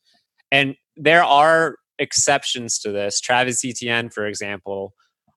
And 0.52 0.76
there 0.96 1.24
are 1.24 1.76
exceptions 2.00 2.80
to 2.80 2.94
this. 2.94 3.20
Travis 3.20 3.64
Etienne 3.66 4.10
for 4.10 4.26
example 4.26 4.94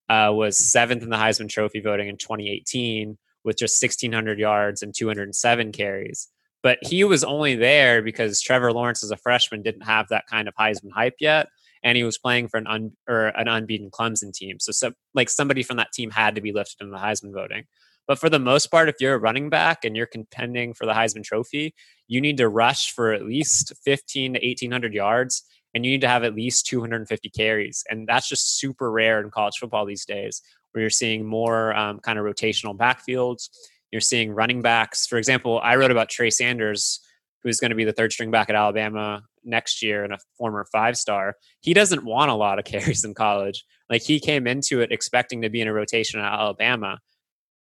uh, 0.08 0.30
was 0.32 0.56
seventh 0.56 1.02
in 1.02 1.10
the 1.10 1.16
Heisman 1.16 1.48
Trophy 1.48 1.80
voting 1.80 2.08
in 2.08 2.16
2018 2.16 3.18
with 3.42 3.58
just 3.58 3.82
1,600 3.82 4.38
yards 4.38 4.80
and 4.80 4.94
207 4.96 5.72
carries. 5.72 6.28
But 6.62 6.78
he 6.82 7.02
was 7.02 7.24
only 7.24 7.56
there 7.56 8.00
because 8.00 8.40
Trevor 8.40 8.72
Lawrence, 8.72 9.04
as 9.04 9.10
a 9.10 9.16
freshman, 9.16 9.62
didn't 9.62 9.86
have 9.86 10.08
that 10.08 10.26
kind 10.28 10.48
of 10.48 10.54
Heisman 10.54 10.90
hype 10.92 11.14
yet, 11.20 11.48
and 11.82 11.96
he 11.96 12.02
was 12.02 12.18
playing 12.18 12.48
for 12.48 12.58
an 12.58 12.66
un, 12.66 12.92
or 13.08 13.26
an 13.28 13.46
unbeaten 13.46 13.90
Clemson 13.90 14.32
team. 14.32 14.58
So, 14.58 14.72
so, 14.72 14.92
like 15.14 15.28
somebody 15.28 15.62
from 15.62 15.76
that 15.76 15.92
team 15.92 16.10
had 16.10 16.34
to 16.34 16.40
be 16.40 16.52
lifted 16.52 16.82
in 16.82 16.90
the 16.90 16.98
Heisman 16.98 17.32
voting. 17.32 17.64
But 18.06 18.18
for 18.18 18.30
the 18.30 18.38
most 18.38 18.68
part, 18.70 18.88
if 18.88 18.96
you're 19.00 19.14
a 19.14 19.18
running 19.18 19.50
back 19.50 19.84
and 19.84 19.96
you're 19.96 20.06
contending 20.06 20.74
for 20.74 20.86
the 20.86 20.92
Heisman 20.92 21.24
Trophy, 21.24 21.74
you 22.06 22.20
need 22.20 22.36
to 22.36 22.48
rush 22.48 22.92
for 22.92 23.12
at 23.12 23.26
least 23.26 23.72
15 23.84 24.34
to 24.34 24.40
1,800 24.40 24.94
yards, 24.94 25.42
and 25.74 25.84
you 25.84 25.90
need 25.90 26.02
to 26.02 26.08
have 26.08 26.22
at 26.22 26.34
least 26.34 26.66
250 26.66 27.28
carries, 27.30 27.84
and 27.90 28.06
that's 28.06 28.28
just 28.28 28.58
super 28.58 28.90
rare 28.90 29.20
in 29.20 29.30
college 29.30 29.58
football 29.58 29.84
these 29.84 30.04
days 30.04 30.40
where 30.76 30.82
you're 30.82 30.90
seeing 30.90 31.24
more 31.24 31.74
um, 31.74 31.98
kind 32.00 32.18
of 32.18 32.24
rotational 32.26 32.76
backfields. 32.76 33.48
You're 33.90 34.02
seeing 34.02 34.32
running 34.32 34.60
backs. 34.60 35.06
For 35.06 35.16
example, 35.16 35.58
I 35.62 35.76
wrote 35.76 35.90
about 35.90 36.10
Trey 36.10 36.28
Sanders, 36.28 37.00
who's 37.42 37.58
going 37.58 37.70
to 37.70 37.76
be 37.76 37.84
the 37.84 37.94
third 37.94 38.12
string 38.12 38.30
back 38.30 38.50
at 38.50 38.56
Alabama 38.56 39.22
next 39.42 39.82
year 39.82 40.04
and 40.04 40.12
a 40.12 40.18
former 40.36 40.66
five 40.70 40.98
star. 40.98 41.36
He 41.60 41.72
doesn't 41.72 42.04
want 42.04 42.30
a 42.30 42.34
lot 42.34 42.58
of 42.58 42.64
carries 42.66 43.04
in 43.04 43.14
college. 43.14 43.64
Like 43.88 44.02
he 44.02 44.20
came 44.20 44.46
into 44.46 44.82
it 44.82 44.92
expecting 44.92 45.40
to 45.42 45.48
be 45.48 45.62
in 45.62 45.68
a 45.68 45.72
rotation 45.72 46.20
at 46.20 46.30
Alabama 46.30 46.98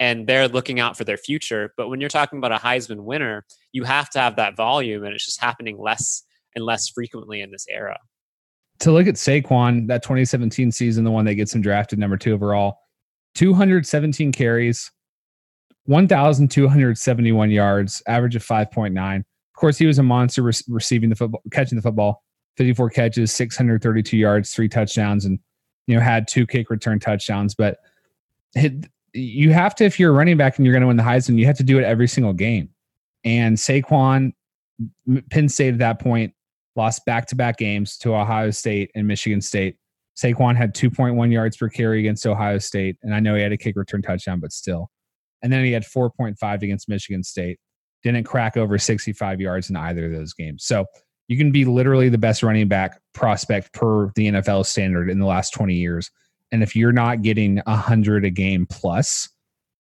and 0.05 0.27
they're 0.27 0.49
looking 0.49 0.81
out 0.81 0.99
for 0.99 1.05
their 1.05 1.17
future. 1.17 1.73
But 1.79 1.89
when 1.89 1.99
you're 1.99 2.11
talking 2.11 2.37
about 2.39 2.53
a 2.53 2.57
Heisman 2.57 3.05
winner, 3.05 3.47
you 3.73 3.85
have 3.85 4.11
to 4.11 4.19
have 4.19 4.37
that 4.37 4.55
volume, 4.55 5.03
and 5.03 5.15
it's 5.15 5.25
just 5.25 5.41
happening 5.41 5.79
less 5.79 6.23
and 6.55 6.63
less 6.63 6.91
frequently 6.91 7.41
in 7.41 7.51
this 7.51 7.65
era. 7.71 7.99
To 8.81 8.93
look 8.93 9.07
at 9.07 9.15
Saquon, 9.15 9.89
that 9.89 10.03
2017 10.03 10.73
season, 10.73 11.05
the 11.05 11.11
one 11.11 11.25
that 11.25 11.37
gets 11.37 11.55
him 11.55 11.63
drafted 11.63 11.99
number 11.99 12.19
two 12.19 12.35
overall, 12.35 12.81
217 13.35 14.31
carries, 14.31 14.93
1,271 15.87 17.51
yards, 17.51 18.03
average 18.07 18.37
of 18.37 18.45
5.9. 18.45 19.17
Of 19.17 19.25
course, 19.57 19.79
he 19.79 19.87
was 19.87 19.99
a 19.99 20.03
monster 20.03 20.43
re- 20.43 20.53
receiving 20.69 21.09
the 21.09 21.17
football, 21.17 21.41
catching 21.51 21.77
the 21.77 21.83
football, 21.83 22.23
54 22.59 22.91
catches, 22.91 23.33
632 23.33 24.19
yards, 24.19 24.53
three 24.53 24.69
touchdowns, 24.69 25.25
and 25.25 25.39
you 25.87 25.95
know 25.95 26.03
had 26.03 26.29
two 26.29 26.47
kick 26.47 26.69
return 26.69 27.01
touchdowns. 27.01 27.55
But 27.55 27.79
it, 28.55 28.87
you 29.15 29.53
have 29.53 29.75
to, 29.77 29.85
if 29.85 29.99
you're 29.99 30.11
a 30.11 30.15
running 30.15 30.37
back 30.37 30.59
and 30.59 30.67
you're 30.67 30.73
going 30.73 30.83
to 30.83 30.89
win 30.89 30.97
the 30.97 31.03
Heisman, 31.03 31.39
you 31.39 31.47
have 31.47 31.57
to 31.59 31.63
do 31.63 31.79
it 31.79 31.85
every 31.85 32.09
single 32.09 32.33
game. 32.33 32.69
And 33.25 33.57
Saquon, 33.57 34.33
Penn 35.31 35.49
State 35.49 35.75
at 35.75 35.79
that 35.79 36.01
point 36.01 36.35
lost 36.77 37.05
back 37.07 37.27
to 37.29 37.37
back 37.37 37.57
games 37.57 37.97
to 37.99 38.15
Ohio 38.15 38.51
State 38.51 38.91
and 38.95 39.07
Michigan 39.07 39.41
State. 39.41 39.77
Saquon 40.17 40.57
had 40.57 40.75
2.1 40.75 41.33
yards 41.33 41.57
per 41.57 41.69
carry 41.69 42.01
against 42.01 42.27
Ohio 42.27 42.59
State, 42.59 42.97
and 43.03 43.15
I 43.15 43.21
know 43.21 43.35
he 43.35 43.43
had 43.43 43.53
a 43.53 43.57
kick 43.57 43.77
return 43.77 44.03
touchdown, 44.03 44.41
but 44.41 44.53
still. 44.53 44.91
And 45.43 45.53
then 45.53 45.65
he 45.65 45.73
had 45.73 45.85
4.5 45.85 46.63
against 46.63 46.89
Michigan 46.89 47.23
State. 47.23 47.59
Didn't 48.03 48.25
crack 48.25 48.57
over 48.57 48.79
65 48.79 49.41
yards 49.41 49.71
in 49.71 49.77
either 49.77 50.07
of 50.07 50.13
those 50.13 50.33
games. 50.33 50.65
So 50.65 50.85
you 51.29 51.37
can 51.37 51.53
be 51.53 51.65
literally 51.65 52.09
the 52.09 52.19
best 52.19 52.43
running 52.43 52.69
back 52.69 53.01
prospect 53.13 53.73
per 53.73 54.13
the 54.15 54.29
NFL 54.29 54.67
standard 54.67 55.11
in 55.11 55.19
the 55.19 55.27
last 55.27 55.53
20 55.55 55.75
years. 55.75 56.11
And 56.55 56.63
if 56.63 56.77
you're 56.77 56.93
not 56.93 57.23
getting 57.23 57.57
100 57.67 58.25
a 58.25 58.31
game 58.31 58.65
plus, 58.71 59.29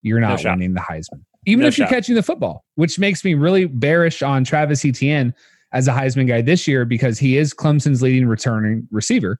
you're 0.03 0.19
not 0.19 0.43
no 0.43 0.51
winning 0.51 0.75
the 0.75 0.81
Heisman. 0.81 1.21
Even 1.47 1.63
no 1.63 1.69
if 1.69 1.79
you're 1.79 1.87
catching 1.87 2.17
the 2.17 2.23
football, 2.23 2.65
which 2.75 2.99
makes 2.99 3.25
me 3.25 3.35
really 3.35 3.67
bearish 3.67 4.23
on 4.23 4.43
Travis 4.43 4.85
Etienne 4.85 5.33
as 5.73 5.87
a 5.87 5.93
Heisman 5.93 6.27
guy 6.27 6.43
this 6.43 6.67
year 6.67 6.85
because 6.85 7.17
he 7.17 7.39
is 7.39 7.55
Clemson's 7.55 8.03
leading 8.03 8.27
returning 8.27 8.89
receiver 8.91 9.39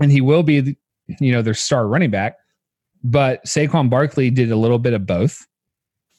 and 0.00 0.12
he 0.12 0.20
will 0.20 0.44
be, 0.44 0.76
you 1.18 1.32
know, 1.32 1.42
their 1.42 1.54
star 1.54 1.88
running 1.88 2.12
back. 2.12 2.36
But 3.02 3.44
Saquon 3.44 3.90
Barkley 3.90 4.30
did 4.30 4.52
a 4.52 4.56
little 4.56 4.78
bit 4.78 4.92
of 4.92 5.04
both, 5.04 5.44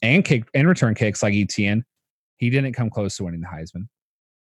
and 0.01 0.25
kick 0.25 0.49
and 0.53 0.67
return 0.67 0.95
kicks 0.95 1.23
like 1.23 1.33
Etienne. 1.33 1.85
He 2.35 2.49
didn't 2.49 2.73
come 2.73 2.89
close 2.89 3.15
to 3.15 3.23
winning 3.23 3.39
the 3.39 3.47
Heisman. 3.47 3.87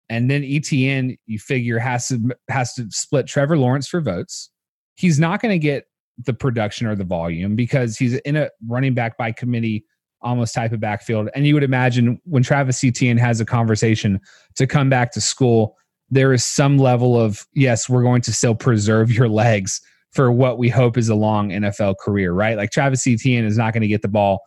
And 0.09 0.31
then 0.31 0.45
Etienne, 0.45 1.19
you 1.27 1.39
figure 1.39 1.79
has 1.79 2.09
to 2.09 2.31
has 2.49 2.73
to 2.77 2.87
split 2.91 3.27
Trevor 3.27 3.59
Lawrence 3.59 3.87
for 3.87 4.01
votes. 4.01 4.49
He's 4.95 5.19
not 5.19 5.41
going 5.41 5.53
to 5.53 5.59
get 5.59 5.85
the 6.19 6.35
production 6.35 6.87
or 6.87 6.95
the 6.95 7.05
volume 7.05 7.57
because 7.57 7.97
he's 7.97 8.15
in 8.15 8.37
a 8.37 8.51
running 8.67 8.95
back 8.95 9.17
by 9.17 9.33
committee 9.33 9.85
almost 10.21 10.55
type 10.55 10.73
of 10.73 10.81
backfield. 10.81 11.29
And 11.35 11.47
you 11.47 11.55
would 11.55 11.65
imagine 11.65 12.21
when 12.25 12.43
Travis 12.43 12.83
Etienne 12.85 13.19
has 13.19 13.41
a 13.41 13.45
conversation 13.45 14.21
to 14.57 14.67
come 14.67 14.89
back 14.89 15.13
to 15.13 15.21
school, 15.21 15.77
there 16.11 16.33
is 16.33 16.45
some 16.45 16.79
level 16.79 17.19
of 17.19 17.47
yes, 17.55 17.89
we're 17.89 18.03
going 18.03 18.23
to 18.23 18.33
still 18.33 18.55
preserve 18.55 19.11
your 19.11 19.29
legs 19.29 19.81
for 20.13 20.31
what 20.31 20.59
we 20.59 20.69
hope 20.69 20.99
is 20.99 21.09
a 21.09 21.15
long 21.15 21.51
NFL 21.51 21.97
career, 21.99 22.33
right? 22.33 22.57
Like 22.57 22.71
Travis 22.71 23.07
Etienne 23.07 23.47
is 23.47 23.57
not 23.57 23.73
going 23.73 23.81
to 23.81 23.89
get 23.89 24.03
the 24.03 24.09
ball 24.09 24.41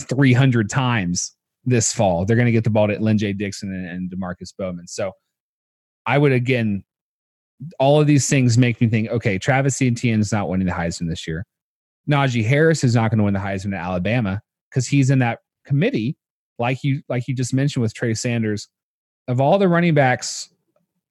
300 0.00 0.70
times 0.70 1.34
this 1.64 1.92
fall. 1.92 2.24
They're 2.24 2.36
going 2.36 2.46
to 2.46 2.52
get 2.52 2.64
the 2.64 2.70
ball 2.70 2.86
to 2.86 2.98
Lyn-J 2.98 3.34
Dixon 3.34 3.72
and, 3.74 3.86
and 3.86 4.10
Demarkcus 4.10 4.54
Bowman. 4.56 4.86
So 4.86 5.12
I 6.06 6.18
would 6.18 6.32
again, 6.32 6.84
all 7.78 8.00
of 8.00 8.06
these 8.06 8.28
things 8.28 8.58
make 8.58 8.80
me 8.80 8.88
think, 8.88 9.08
okay, 9.10 9.38
Travis 9.38 9.80
Etienne 9.80 10.20
is 10.20 10.32
not 10.32 10.48
winning 10.48 10.66
the 10.66 10.72
Heisman 10.72 11.08
this 11.08 11.26
year. 11.26 11.44
Najee 12.08 12.44
Harris 12.44 12.84
is 12.84 12.94
not 12.94 13.10
going 13.10 13.18
to 13.18 13.24
win 13.24 13.34
the 13.34 13.40
Heisman 13.40 13.74
at 13.74 13.84
Alabama 13.84 14.40
because 14.70 14.86
he's 14.86 15.10
in 15.10 15.20
that 15.20 15.38
committee, 15.64 16.16
like 16.58 16.84
you 16.84 17.02
like 17.08 17.26
you 17.28 17.34
just 17.34 17.54
mentioned 17.54 17.82
with 17.82 17.94
Trey 17.94 18.14
Sanders, 18.14 18.68
of 19.28 19.40
all 19.40 19.58
the 19.58 19.68
running 19.68 19.94
backs 19.94 20.50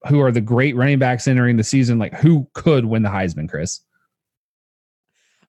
who 0.10 0.20
are 0.20 0.32
the 0.32 0.42
great 0.42 0.76
running 0.76 1.00
backs 1.00 1.28
entering 1.28 1.58
the 1.58 1.64
season, 1.64 1.98
like 1.98 2.14
who 2.14 2.48
could 2.54 2.86
win 2.86 3.04
the 3.04 3.10
Heisman, 3.10 3.50
Chris? 3.50 3.82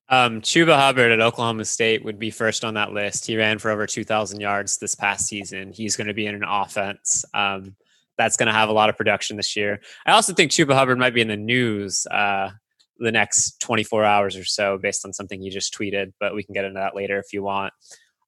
Um, 0.09 0.42
Chuba 0.42 0.76
Hubbard 0.76 1.11
at 1.11 1.20
Oklahoma 1.20 1.64
State 1.64 2.04
would 2.04 2.18
be 2.18 2.30
first 2.30 2.64
on 2.64 2.74
that 2.74 2.92
list. 2.92 3.26
He 3.26 3.37
ran 3.37 3.59
for 3.59 3.70
over 3.70 3.87
2,000 3.87 4.38
yards 4.38 4.76
this 4.76 4.94
past 4.94 5.26
season. 5.26 5.72
He's 5.72 5.96
going 5.96 6.07
to 6.07 6.14
be 6.14 6.26
in 6.26 6.35
an 6.35 6.44
offense 6.44 7.24
um, 7.35 7.74
that's 8.16 8.37
going 8.37 8.46
to 8.46 8.53
have 8.53 8.68
a 8.68 8.72
lot 8.72 8.88
of 8.88 8.96
production 8.96 9.37
this 9.37 9.57
year. 9.57 9.81
I 10.07 10.12
also 10.12 10.33
think 10.33 10.50
Chuba 10.50 10.74
Hubbard 10.74 10.98
might 10.98 11.14
be 11.14 11.20
in 11.20 11.29
the 11.29 11.37
news 11.37 12.07
uh, 12.07 12.50
the 12.98 13.12
next 13.12 13.61
24 13.61 14.05
hours 14.05 14.37
or 14.37 14.44
so 14.44 14.79
based 14.79 15.05
on 15.05 15.12
something 15.12 15.40
he 15.40 15.50
just 15.50 15.74
tweeted, 15.74 16.12
but 16.20 16.35
we 16.35 16.42
can 16.42 16.55
get 16.55 16.64
into 16.64 16.79
that 16.79 16.94
later 16.94 17.18
if 17.18 17.33
you 17.33 17.42
want. 17.42 17.72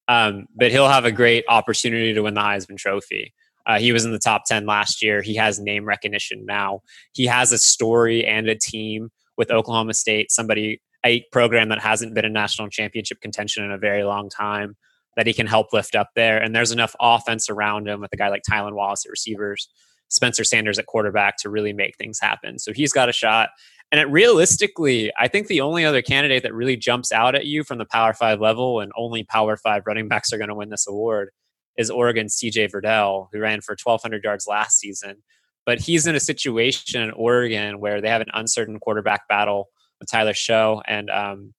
Um, 0.09 0.46
but 0.55 0.70
he'll 0.70 0.88
have 0.88 1.05
a 1.05 1.12
great 1.12 1.44
opportunity 1.49 2.14
to 2.14 2.22
win 2.22 2.35
the 2.35 2.40
Heisman 2.40 2.77
Trophy. 2.77 3.33
Uh, 3.66 3.79
he 3.79 3.92
was 3.92 4.05
in 4.05 4.12
the 4.12 4.18
top 4.18 4.44
10 4.46 4.64
last 4.66 5.03
year. 5.03 5.22
He 5.22 5.35
has 5.35 5.59
name 5.59 5.85
recognition 5.85 6.44
now. 6.46 6.83
He 7.12 7.27
has 7.27 7.51
a 7.51 7.59
story 7.59 8.25
and 8.25 8.49
a 8.49 8.55
team 8.55 9.11
with 9.37 9.51
Oklahoma 9.51 9.94
State, 9.94 10.31
somebody, 10.31 10.81
a 11.05 11.25
program 11.33 11.68
that 11.70 11.81
hasn't 11.81 12.14
been 12.14 12.25
in 12.25 12.33
national 12.33 12.68
championship 12.68 13.20
contention 13.20 13.64
in 13.64 13.72
a 13.72 13.79
very 13.79 14.05
long 14.05 14.31
time 14.31 14.77
that 15.16 15.26
he 15.26 15.33
can 15.33 15.46
help 15.46 15.72
lift 15.72 15.96
up 15.96 16.11
there. 16.14 16.40
And 16.40 16.55
there's 16.55 16.72
enough 16.72 16.94
offense 17.00 17.48
around 17.48 17.88
him 17.88 18.00
with 18.00 18.12
a 18.12 18.16
guy 18.16 18.29
like 18.29 18.42
Tylan 18.48 18.74
Wallace 18.74 19.05
at 19.07 19.11
receivers, 19.11 19.68
Spencer 20.09 20.44
Sanders 20.44 20.79
at 20.79 20.87
quarterback 20.87 21.37
to 21.38 21.50
really 21.50 21.72
make 21.72 21.96
things 21.96 22.20
happen. 22.20 22.59
So 22.59 22.72
he's 22.72 22.92
got 22.92 23.09
a 23.09 23.12
shot. 23.12 23.50
And 23.92 24.00
it, 24.00 24.11
realistically, 24.11 25.12
I 25.18 25.29
think 25.29 25.46
the 25.46 25.61
only 25.61 25.85
other 25.85 26.02
candidate 26.02 26.42
that 26.42 26.55
really 26.55 26.76
jumps 26.76 27.12
out 27.12 27.35
at 27.35 27.46
you 27.46 27.64
from 27.64 27.79
the 27.79 27.85
Power 27.87 28.12
Five 28.12 28.40
level, 28.40 28.81
and 28.81 28.92
only 28.96 29.22
Power 29.22 29.57
Five 29.57 29.83
running 29.87 30.09
backs 30.09 30.33
are 30.33 30.38
going 30.38 30.48
to 30.48 30.55
win 30.55 30.70
this 30.70 30.87
award, 30.88 31.31
is 31.79 31.90
Oregon's 31.90 32.37
CJ 32.37 32.70
Verdell, 32.72 33.29
who 33.33 33.40
ran 33.40 33.61
for 33.61 33.76
1,200 33.83 34.24
yards 34.24 34.46
last 34.46 34.79
season. 34.79 35.22
But 35.64 35.81
he's 35.81 36.07
in 36.07 36.14
a 36.14 36.20
situation 36.20 37.02
in 37.02 37.11
Oregon 37.12 37.81
where 37.81 38.00
they 38.00 38.09
have 38.09 38.20
an 38.20 38.31
uncertain 38.35 38.79
quarterback 38.79 39.29
battle 39.29 39.68
with 39.98 40.11
Tyler 40.11 40.33
Shough 40.33 40.83
and 40.87 41.11
um, 41.11 41.55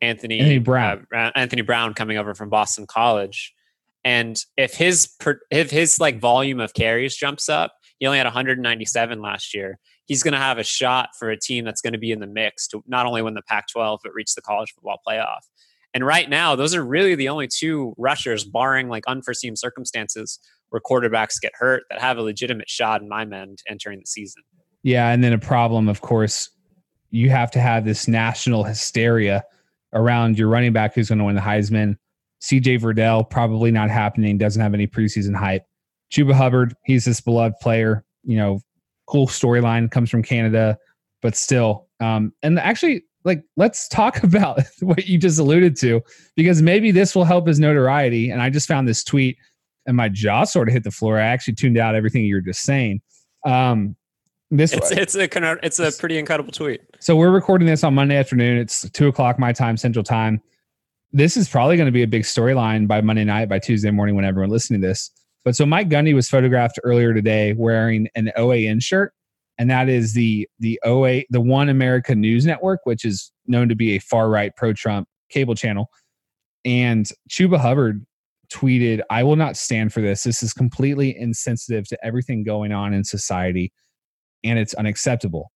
Anthony, 0.00 0.38
Anthony 0.38 0.58
Brown. 0.58 1.06
Uh, 1.14 1.30
Anthony 1.34 1.62
Brown 1.62 1.94
coming 1.94 2.18
over 2.18 2.34
from 2.34 2.48
Boston 2.48 2.86
College. 2.86 3.54
And 4.04 4.38
if 4.56 4.74
his 4.74 5.08
per, 5.18 5.40
if 5.50 5.70
his 5.70 5.98
like 5.98 6.20
volume 6.20 6.60
of 6.60 6.74
carries 6.74 7.16
jumps 7.16 7.48
up, 7.48 7.72
he 7.98 8.06
only 8.06 8.18
had 8.18 8.26
197 8.26 9.20
last 9.20 9.54
year. 9.54 9.78
He's 10.04 10.22
going 10.22 10.32
to 10.32 10.38
have 10.38 10.58
a 10.58 10.64
shot 10.64 11.10
for 11.18 11.30
a 11.30 11.38
team 11.38 11.64
that's 11.64 11.80
going 11.80 11.94
to 11.94 11.98
be 11.98 12.12
in 12.12 12.20
the 12.20 12.26
mix 12.26 12.68
to 12.68 12.84
not 12.86 13.06
only 13.06 13.22
win 13.22 13.34
the 13.34 13.42
Pac-12 13.42 13.98
but 14.04 14.14
reach 14.14 14.34
the 14.34 14.42
college 14.42 14.72
football 14.72 15.00
playoff. 15.06 15.40
And 15.94 16.04
right 16.04 16.28
now, 16.28 16.54
those 16.54 16.74
are 16.74 16.84
really 16.84 17.14
the 17.14 17.28
only 17.30 17.48
two 17.48 17.94
rushers, 17.96 18.44
barring 18.44 18.88
like 18.88 19.04
unforeseen 19.06 19.56
circumstances 19.56 20.38
where 20.68 20.80
quarterbacks 20.80 21.40
get 21.40 21.52
hurt, 21.54 21.84
that 21.88 22.00
have 22.00 22.18
a 22.18 22.22
legitimate 22.22 22.68
shot 22.68 23.00
in 23.00 23.08
my 23.08 23.24
mind 23.24 23.62
entering 23.68 24.00
the 24.00 24.06
season. 24.06 24.42
Yeah, 24.82 25.10
and 25.10 25.24
then 25.24 25.32
a 25.32 25.38
problem, 25.38 25.88
of 25.88 26.02
course, 26.02 26.50
you 27.10 27.30
have 27.30 27.50
to 27.52 27.60
have 27.60 27.84
this 27.84 28.06
national 28.06 28.62
hysteria 28.62 29.42
around 29.92 30.38
your 30.38 30.48
running 30.48 30.72
back 30.72 30.94
who's 30.94 31.08
going 31.08 31.18
to 31.18 31.24
win 31.24 31.34
the 31.34 31.40
Heisman. 31.40 31.96
CJ 32.42 32.80
Verdell 32.80 33.28
probably 33.28 33.70
not 33.70 33.90
happening. 33.90 34.38
Doesn't 34.38 34.60
have 34.60 34.74
any 34.74 34.86
preseason 34.86 35.34
hype. 35.34 35.64
Chuba 36.12 36.32
Hubbard, 36.32 36.74
he's 36.84 37.04
this 37.04 37.20
beloved 37.20 37.56
player. 37.60 38.04
You 38.24 38.36
know, 38.36 38.60
cool 39.06 39.26
storyline 39.26 39.90
comes 39.90 40.10
from 40.10 40.22
Canada, 40.22 40.76
but 41.22 41.34
still. 41.36 41.88
Um, 42.00 42.32
and 42.42 42.58
actually, 42.58 43.04
like, 43.24 43.42
let's 43.56 43.88
talk 43.88 44.22
about 44.22 44.60
what 44.80 45.06
you 45.06 45.18
just 45.18 45.38
alluded 45.38 45.76
to 45.78 46.02
because 46.36 46.62
maybe 46.62 46.90
this 46.90 47.14
will 47.14 47.24
help 47.24 47.46
his 47.46 47.58
notoriety. 47.58 48.30
And 48.30 48.42
I 48.42 48.50
just 48.50 48.68
found 48.68 48.86
this 48.86 49.02
tweet, 49.02 49.36
and 49.86 49.96
my 49.96 50.08
jaw 50.08 50.44
sort 50.44 50.68
of 50.68 50.74
hit 50.74 50.84
the 50.84 50.90
floor. 50.90 51.18
I 51.18 51.26
actually 51.26 51.54
tuned 51.54 51.78
out 51.78 51.94
everything 51.94 52.24
you 52.24 52.34
were 52.34 52.40
just 52.40 52.62
saying. 52.62 53.00
Um, 53.44 53.96
this 54.50 54.72
it's, 54.72 54.90
it's 54.92 55.14
a 55.16 55.58
it's 55.64 55.78
a 55.80 55.92
pretty 55.92 56.18
incredible 56.18 56.52
tweet. 56.52 56.80
So 57.00 57.16
we're 57.16 57.30
recording 57.30 57.66
this 57.66 57.82
on 57.82 57.94
Monday 57.94 58.16
afternoon. 58.16 58.58
It's 58.58 58.88
two 58.90 59.08
o'clock 59.08 59.38
my 59.38 59.52
time, 59.52 59.76
Central 59.76 60.04
Time. 60.04 60.40
This 61.12 61.36
is 61.36 61.48
probably 61.48 61.76
going 61.76 61.86
to 61.86 61.92
be 61.92 62.02
a 62.02 62.06
big 62.06 62.22
storyline 62.22 62.86
by 62.86 63.00
Monday 63.00 63.24
night, 63.24 63.48
by 63.48 63.58
Tuesday 63.58 63.90
morning, 63.90 64.14
when 64.14 64.24
everyone 64.24 64.50
listening 64.50 64.80
to 64.80 64.86
this. 64.86 65.10
But 65.44 65.56
so 65.56 65.66
Mike 65.66 65.88
Gundy 65.88 66.14
was 66.14 66.28
photographed 66.28 66.78
earlier 66.84 67.14
today 67.14 67.54
wearing 67.54 68.08
an 68.14 68.30
OAN 68.36 68.82
shirt, 68.82 69.12
and 69.58 69.68
that 69.70 69.88
is 69.88 70.14
the 70.14 70.48
the 70.60 70.78
OA 70.84 71.22
the 71.30 71.40
One 71.40 71.68
America 71.68 72.14
News 72.14 72.46
Network, 72.46 72.80
which 72.84 73.04
is 73.04 73.32
known 73.46 73.68
to 73.68 73.74
be 73.74 73.96
a 73.96 73.98
far 73.98 74.28
right 74.28 74.54
pro 74.56 74.72
Trump 74.72 75.08
cable 75.28 75.56
channel. 75.56 75.90
And 76.64 77.08
Chuba 77.28 77.58
Hubbard 77.58 78.06
tweeted, 78.52 79.00
"I 79.10 79.24
will 79.24 79.36
not 79.36 79.56
stand 79.56 79.92
for 79.92 80.00
this. 80.00 80.22
This 80.22 80.40
is 80.44 80.52
completely 80.52 81.16
insensitive 81.18 81.88
to 81.88 81.98
everything 82.04 82.44
going 82.44 82.70
on 82.70 82.94
in 82.94 83.02
society." 83.02 83.72
And 84.46 84.58
it's 84.58 84.74
unacceptable. 84.74 85.52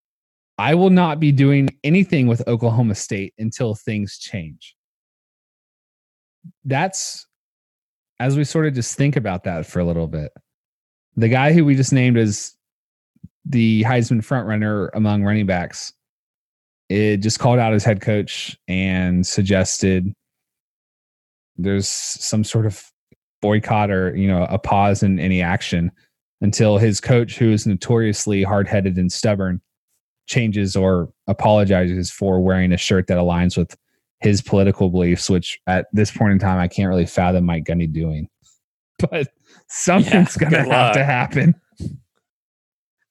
I 0.59 0.75
will 0.75 0.91
not 0.91 1.21
be 1.21 1.33
doing 1.33 1.71
anything 1.85 2.27
with 2.27 2.47
Oklahoma 2.47 2.95
State 2.95 3.33
until 3.39 3.75
things 3.75 4.19
change. 4.19 4.77
That's 6.65 7.27
as 8.19 8.37
we 8.37 8.45
sort 8.45 8.67
of 8.67 8.75
just 8.75 8.97
think 8.97 9.17
about 9.17 9.45
that 9.45 9.65
for 9.65 9.81
a 9.81 9.85
little 9.85 10.07
bit. 10.07 10.33
The 11.17 11.29
guy 11.29 11.53
who 11.53 11.65
we 11.65 11.75
just 11.75 11.93
named 11.93 12.19
as 12.19 12.55
the 13.47 13.83
Heisman 13.85 14.21
frontrunner 14.21 14.91
among 14.93 15.25
running 15.25 15.47
backs, 15.47 15.95
it 16.91 17.19
just 17.19 17.39
called 17.39 17.59
out 17.59 17.73
his 17.73 17.85
head 17.85 18.03
coach 18.03 18.59
and 18.69 19.27
suggested 19.27 20.13
there's 21.57 21.89
some 21.89 22.45
sort 22.45 22.67
of 22.67 22.85
boycott 23.41 23.91
or 23.91 24.15
you 24.15 24.29
know 24.29 24.47
a 24.51 24.59
pause 24.59 25.03
in 25.03 25.19
any 25.19 25.41
action 25.41 25.91
until 26.41 26.79
his 26.79 27.01
coach, 27.01 27.39
who 27.39 27.53
is 27.53 27.67
notoriously 27.67 28.43
hard 28.43 28.67
headed 28.67 28.97
and 28.97 29.13
stubborn, 29.13 29.61
changes 30.27 30.77
or 30.77 31.13
apologizes 31.27 32.11
for 32.11 32.41
wearing 32.41 32.73
a 32.73 32.77
shirt 32.77 33.07
that 33.09 33.19
aligns 33.19 33.57
with 33.57 33.77
his 34.21 34.41
political 34.43 34.91
beliefs, 34.91 35.29
which 35.29 35.59
at 35.67 35.87
this 35.93 36.11
point 36.11 36.33
in 36.33 36.39
time, 36.39 36.59
I 36.59 36.69
can't 36.69 36.89
really 36.89 37.07
fathom 37.07 37.45
Mike 37.45 37.65
Gundy 37.65 37.93
doing. 37.93 38.29
But 39.11 39.29
something's 39.69 40.37
yeah, 40.37 40.51
going 40.51 40.65
to 40.65 40.71
have 40.71 40.93
to 40.93 41.03
happen. 41.03 41.55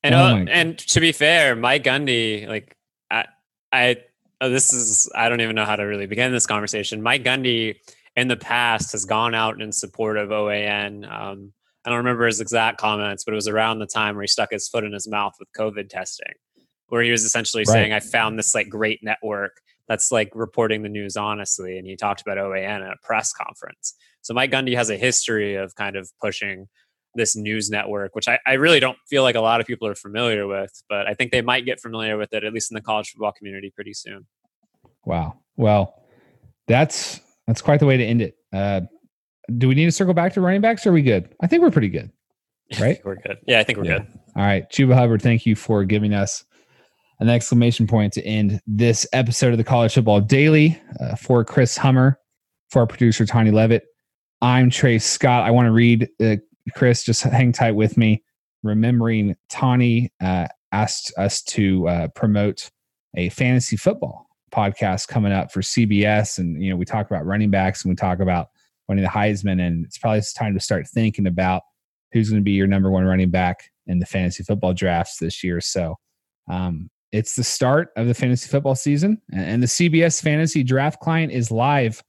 And 0.04 0.13
oh 0.13 0.20
uh, 0.20 0.46
and 0.48 0.78
to 0.78 1.00
be 1.00 1.12
fair, 1.12 1.56
Mike 1.56 1.84
Gundy, 1.84 2.48
like 2.48 2.78
I, 3.10 3.26
I 3.72 3.98
oh, 4.39 4.52
this 4.52 4.72
is 4.72 5.10
I 5.15 5.30
don't 5.30 5.42
even 5.42 5.56
know 5.56 5.65
how 5.65 5.76
to 5.76 5.84
really 5.84 6.06
begin 6.06 6.32
this 6.32 6.46
conversation. 6.46 7.02
Mike 7.02 7.24
Gundy 7.24 7.78
in 8.15 8.28
the 8.28 8.38
past 8.38 8.92
has 8.92 9.06
gone 9.06 9.34
out 9.34 9.60
in 9.60 9.72
support 9.72 10.18
of 10.18 10.30
OAN. 10.30 11.12
Um, 11.12 11.54
I 11.89 11.93
don't 11.93 12.06
remember 12.06 12.28
his 12.28 12.39
exact 12.39 12.78
comments, 12.78 13.23
but 13.23 13.34
it 13.34 13.36
was 13.36 13.47
around 13.47 13.80
the 13.80 13.88
time 13.88 14.13
where 14.13 14.21
he 14.21 14.28
stuck 14.28 14.52
his 14.52 14.67
foot 14.67 14.84
in 14.84 14.93
his 14.93 15.08
mouth 15.08 15.34
with 15.39 15.47
COVID 15.58 15.89
testing, 15.89 16.34
where 16.89 17.02
he 17.02 17.10
was 17.10 17.23
essentially 17.23 17.62
right. 17.62 17.73
saying, 17.73 17.93
I 17.93 17.99
found 17.99 18.38
this 18.38 18.54
like 18.54 18.69
great 18.69 18.99
network 19.02 19.54
that's 19.88 20.12
like 20.12 20.30
reporting 20.36 20.84
the 20.84 20.89
news 20.89 21.17
honestly. 21.17 21.80
And 21.80 21.88
he 21.88 21.95
talked 21.95 22.21
about 22.21 22.38
OAN 22.38 22.86
at 22.86 22.91
a 22.91 22.97
press 23.02 23.34
conference. 23.34 23.95
So 24.21 24.36
Mike 24.36 24.52
Gundy 24.52 24.75
has 24.75 24.91
a 24.91 24.97
history 24.97 25.56
of 25.56 25.73
kind 25.73 25.95
of 25.95 26.12
pushing 26.21 26.67
this 27.15 27.36
news 27.36 27.71
network, 27.71 28.13
which 28.13 28.28
I, 28.28 28.38
I 28.45 28.54
really 28.54 28.80
don't 28.80 28.99
feel 29.10 29.23
like 29.23 29.34
a 29.34 29.41
lot 29.41 29.60
of 29.60 29.65
people 29.65 29.88
are 29.88 29.95
familiar 29.95 30.45
with, 30.45 30.84
but 30.89 31.08
I 31.08 31.15
think 31.15 31.32
they 31.32 31.41
might 31.41 31.65
get 31.65 31.80
familiar 31.80 32.19
with 32.19 32.34
it, 32.34 32.43
at 32.43 32.54
least 32.54 32.69
in 32.69 32.75
the 32.75 32.82
college 32.82 33.10
football 33.10 33.32
community, 33.32 33.71
pretty 33.73 33.95
soon. 33.95 34.28
Wow. 35.06 35.39
Well, 35.58 36.04
that's 36.67 37.19
that's 37.47 37.63
quite 37.63 37.80
the 37.80 37.88
way 37.88 37.97
to 37.97 38.06
end 38.06 38.21
it. 38.21 38.36
Uh, 38.54 38.82
do 39.58 39.68
we 39.68 39.76
need 39.76 39.86
to 39.86 39.92
circle 39.92 40.14
back 40.14 40.34
to 40.34 40.42
running 40.42 40.62
backs? 40.62 40.86
Or 40.86 40.90
are 40.90 40.94
we 40.94 41.02
good? 41.02 41.34
I 41.42 41.48
think 41.48 41.62
we're 41.62 41.72
pretty 41.72 41.90
good, 41.90 42.12
right? 42.80 43.00
we're 43.04 43.16
good. 43.16 43.38
Yeah, 43.48 43.60
I 43.60 43.64
think 43.64 43.78
we're 43.78 43.86
yeah. 43.86 44.00
good. 44.00 44.08
All 44.36 44.44
right, 44.44 44.70
Chuba 44.70 44.94
Hubbard, 44.94 45.22
thank 45.22 45.46
you 45.46 45.56
for 45.56 45.84
giving 45.84 46.14
us 46.14 46.46
an 47.20 47.30
exclamation 47.30 47.88
point 47.88 48.14
to 48.14 48.24
end 48.24 48.62
this 48.66 49.06
episode 49.12 49.52
of 49.52 49.58
the 49.58 49.64
College 49.64 49.94
Football 49.94 50.22
Daily. 50.22 50.82
Uh, 51.00 51.16
for 51.16 51.44
Chris 51.44 51.76
Hummer, 51.78 52.20
for 52.70 52.80
our 52.80 52.88
producer 52.88 53.26
Tony 53.26 53.52
Levitt, 53.52 53.84
I'm 54.42 54.70
Trey 54.70 55.00
Scott. 55.00 55.46
I 55.46 55.52
want 55.52 55.66
to 55.66 55.72
read 55.72 56.10
uh, 56.24 56.38
Chris. 56.76 57.04
Just 57.04 57.24
hang 57.24 57.52
tight 57.52 57.74
with 57.74 57.98
me. 57.98 58.24
Remembering 58.64 59.36
Tony 59.50 60.12
uh, 60.22 60.48
asked 60.72 61.14
us 61.18 61.42
to 61.44 61.88
uh, 61.88 62.08
promote 62.10 62.70
a 63.16 63.30
fantasy 63.30 63.76
football 63.76 64.28
podcast 64.52 65.08
coming 65.08 65.32
up 65.32 65.52
for 65.52 65.62
CBS, 65.62 66.38
and 66.38 66.62
you 66.62 66.70
know 66.70 66.76
we 66.76 66.86
talk 66.86 67.10
about 67.10 67.26
running 67.26 67.50
backs 67.50 67.84
and 67.84 67.92
we 67.92 67.96
talk 67.96 68.20
about 68.20 68.50
winning 68.89 69.04
the 69.04 69.10
Heisman, 69.10 69.65
and 69.65 69.86
it's 69.86 69.99
probably 69.99 70.21
time 70.36 70.56
to 70.56 70.60
start 70.60 70.88
thinking 70.88 71.28
about 71.28 71.62
who's 72.12 72.30
going 72.30 72.41
to 72.41 72.43
be 72.43 72.52
your 72.52 72.67
number 72.67 72.89
one 72.89 73.06
running 73.06 73.30
back 73.30 73.69
in 73.86 73.99
the 73.99 74.06
fantasy 74.06 74.43
football 74.43 74.73
drafts 74.73 75.19
this 75.19 75.43
year. 75.43 75.62
So 75.62 75.95
um, 76.49 76.89
it's 77.12 77.36
the 77.36 77.43
start 77.43 77.89
of 77.95 78.08
the 78.08 78.15
fantasy 78.15 78.49
football 78.49 78.75
season, 78.75 79.21
and 79.32 79.62
the 79.62 79.67
CBS 79.67 80.21
Fantasy 80.21 80.63
Draft 80.63 80.99
Client 80.99 81.32
is 81.32 81.52
live. 81.52 82.04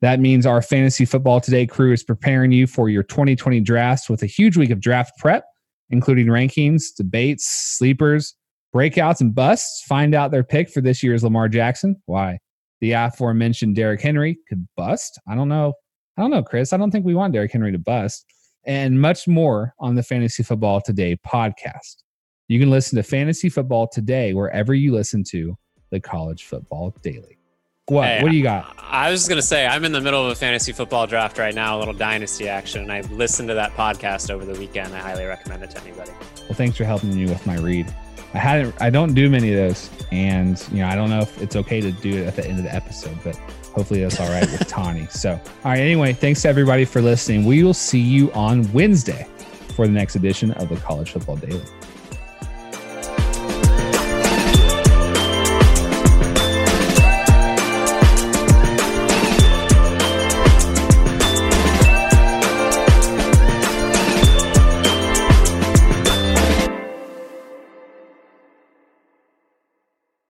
That 0.00 0.20
means 0.20 0.46
our 0.46 0.62
Fantasy 0.62 1.04
Football 1.04 1.40
Today 1.40 1.66
crew 1.66 1.92
is 1.92 2.02
preparing 2.02 2.52
you 2.52 2.66
for 2.66 2.88
your 2.88 3.02
2020 3.02 3.60
drafts 3.60 4.08
with 4.08 4.22
a 4.22 4.26
huge 4.26 4.56
week 4.56 4.70
of 4.70 4.80
draft 4.80 5.18
prep, 5.18 5.44
including 5.90 6.26
rankings, 6.26 6.84
debates, 6.96 7.44
sleepers, 7.46 8.34
breakouts, 8.74 9.20
and 9.20 9.34
busts. 9.34 9.84
Find 9.84 10.14
out 10.14 10.30
their 10.30 10.44
pick 10.44 10.70
for 10.70 10.80
this 10.80 11.02
year's 11.02 11.22
Lamar 11.22 11.48
Jackson. 11.48 11.96
Why? 12.06 12.38
The 12.80 12.92
aforementioned 12.92 13.76
Derrick 13.76 14.00
Henry 14.00 14.38
could 14.48 14.66
bust. 14.74 15.20
I 15.28 15.34
don't 15.34 15.50
know 15.50 15.74
I 16.16 16.22
don't 16.22 16.30
know, 16.30 16.42
Chris. 16.42 16.72
I 16.72 16.76
don't 16.76 16.90
think 16.90 17.04
we 17.04 17.14
want 17.14 17.32
Derrick 17.32 17.52
Henry 17.52 17.72
to 17.72 17.78
bust. 17.78 18.26
And 18.64 19.00
much 19.00 19.26
more 19.26 19.74
on 19.78 19.94
the 19.94 20.02
Fantasy 20.02 20.42
Football 20.42 20.80
Today 20.80 21.16
podcast. 21.26 22.02
You 22.48 22.60
can 22.60 22.68
listen 22.68 22.96
to 22.96 23.02
Fantasy 23.02 23.48
Football 23.48 23.88
Today 23.88 24.34
wherever 24.34 24.74
you 24.74 24.92
listen 24.92 25.24
to 25.30 25.56
the 25.90 26.00
College 26.00 26.44
Football 26.44 26.94
Daily. 27.02 27.38
What? 27.86 28.06
Hey, 28.06 28.22
what 28.22 28.30
do 28.30 28.36
you 28.36 28.42
got? 28.42 28.76
I 28.78 29.10
was 29.10 29.20
just 29.20 29.28
going 29.28 29.40
to 29.40 29.46
say, 29.46 29.66
I'm 29.66 29.84
in 29.84 29.92
the 29.92 30.00
middle 30.00 30.24
of 30.24 30.30
a 30.30 30.34
fantasy 30.34 30.72
football 30.72 31.06
draft 31.06 31.38
right 31.38 31.54
now, 31.54 31.76
a 31.76 31.78
little 31.78 31.94
dynasty 31.94 32.48
action. 32.48 32.82
And 32.82 32.92
I 32.92 33.00
listened 33.12 33.48
to 33.48 33.54
that 33.54 33.72
podcast 33.72 34.30
over 34.30 34.44
the 34.44 34.58
weekend. 34.58 34.94
I 34.94 34.98
highly 34.98 35.24
recommend 35.24 35.64
it 35.64 35.70
to 35.70 35.80
anybody. 35.82 36.12
Well, 36.42 36.54
thanks 36.54 36.76
for 36.76 36.84
helping 36.84 37.14
me 37.14 37.24
with 37.24 37.44
my 37.46 37.56
read. 37.56 37.92
I 38.34 38.38
hadn't, 38.38 38.80
I 38.80 38.90
don't 38.90 39.14
do 39.14 39.28
many 39.28 39.52
of 39.52 39.56
those. 39.56 39.90
And, 40.12 40.64
you 40.70 40.78
know, 40.78 40.88
I 40.88 40.94
don't 40.94 41.10
know 41.10 41.20
if 41.20 41.40
it's 41.42 41.56
okay 41.56 41.80
to 41.80 41.90
do 41.90 42.22
it 42.22 42.26
at 42.26 42.36
the 42.36 42.46
end 42.46 42.58
of 42.58 42.64
the 42.64 42.74
episode, 42.74 43.18
but 43.24 43.36
hopefully 43.72 44.00
that's 44.00 44.20
all 44.20 44.28
right 44.28 44.50
with 44.50 44.66
Tony. 44.68 45.06
So, 45.10 45.32
all 45.32 45.40
right. 45.64 45.80
Anyway, 45.80 46.12
thanks 46.12 46.42
to 46.42 46.48
everybody 46.48 46.84
for 46.84 47.00
listening. 47.00 47.44
We 47.44 47.62
will 47.62 47.74
see 47.74 48.00
you 48.00 48.32
on 48.32 48.70
Wednesday 48.72 49.26
for 49.74 49.86
the 49.86 49.92
next 49.92 50.16
edition 50.16 50.50
of 50.52 50.68
the 50.68 50.76
College 50.76 51.10
Football 51.12 51.36
Daily. 51.36 51.62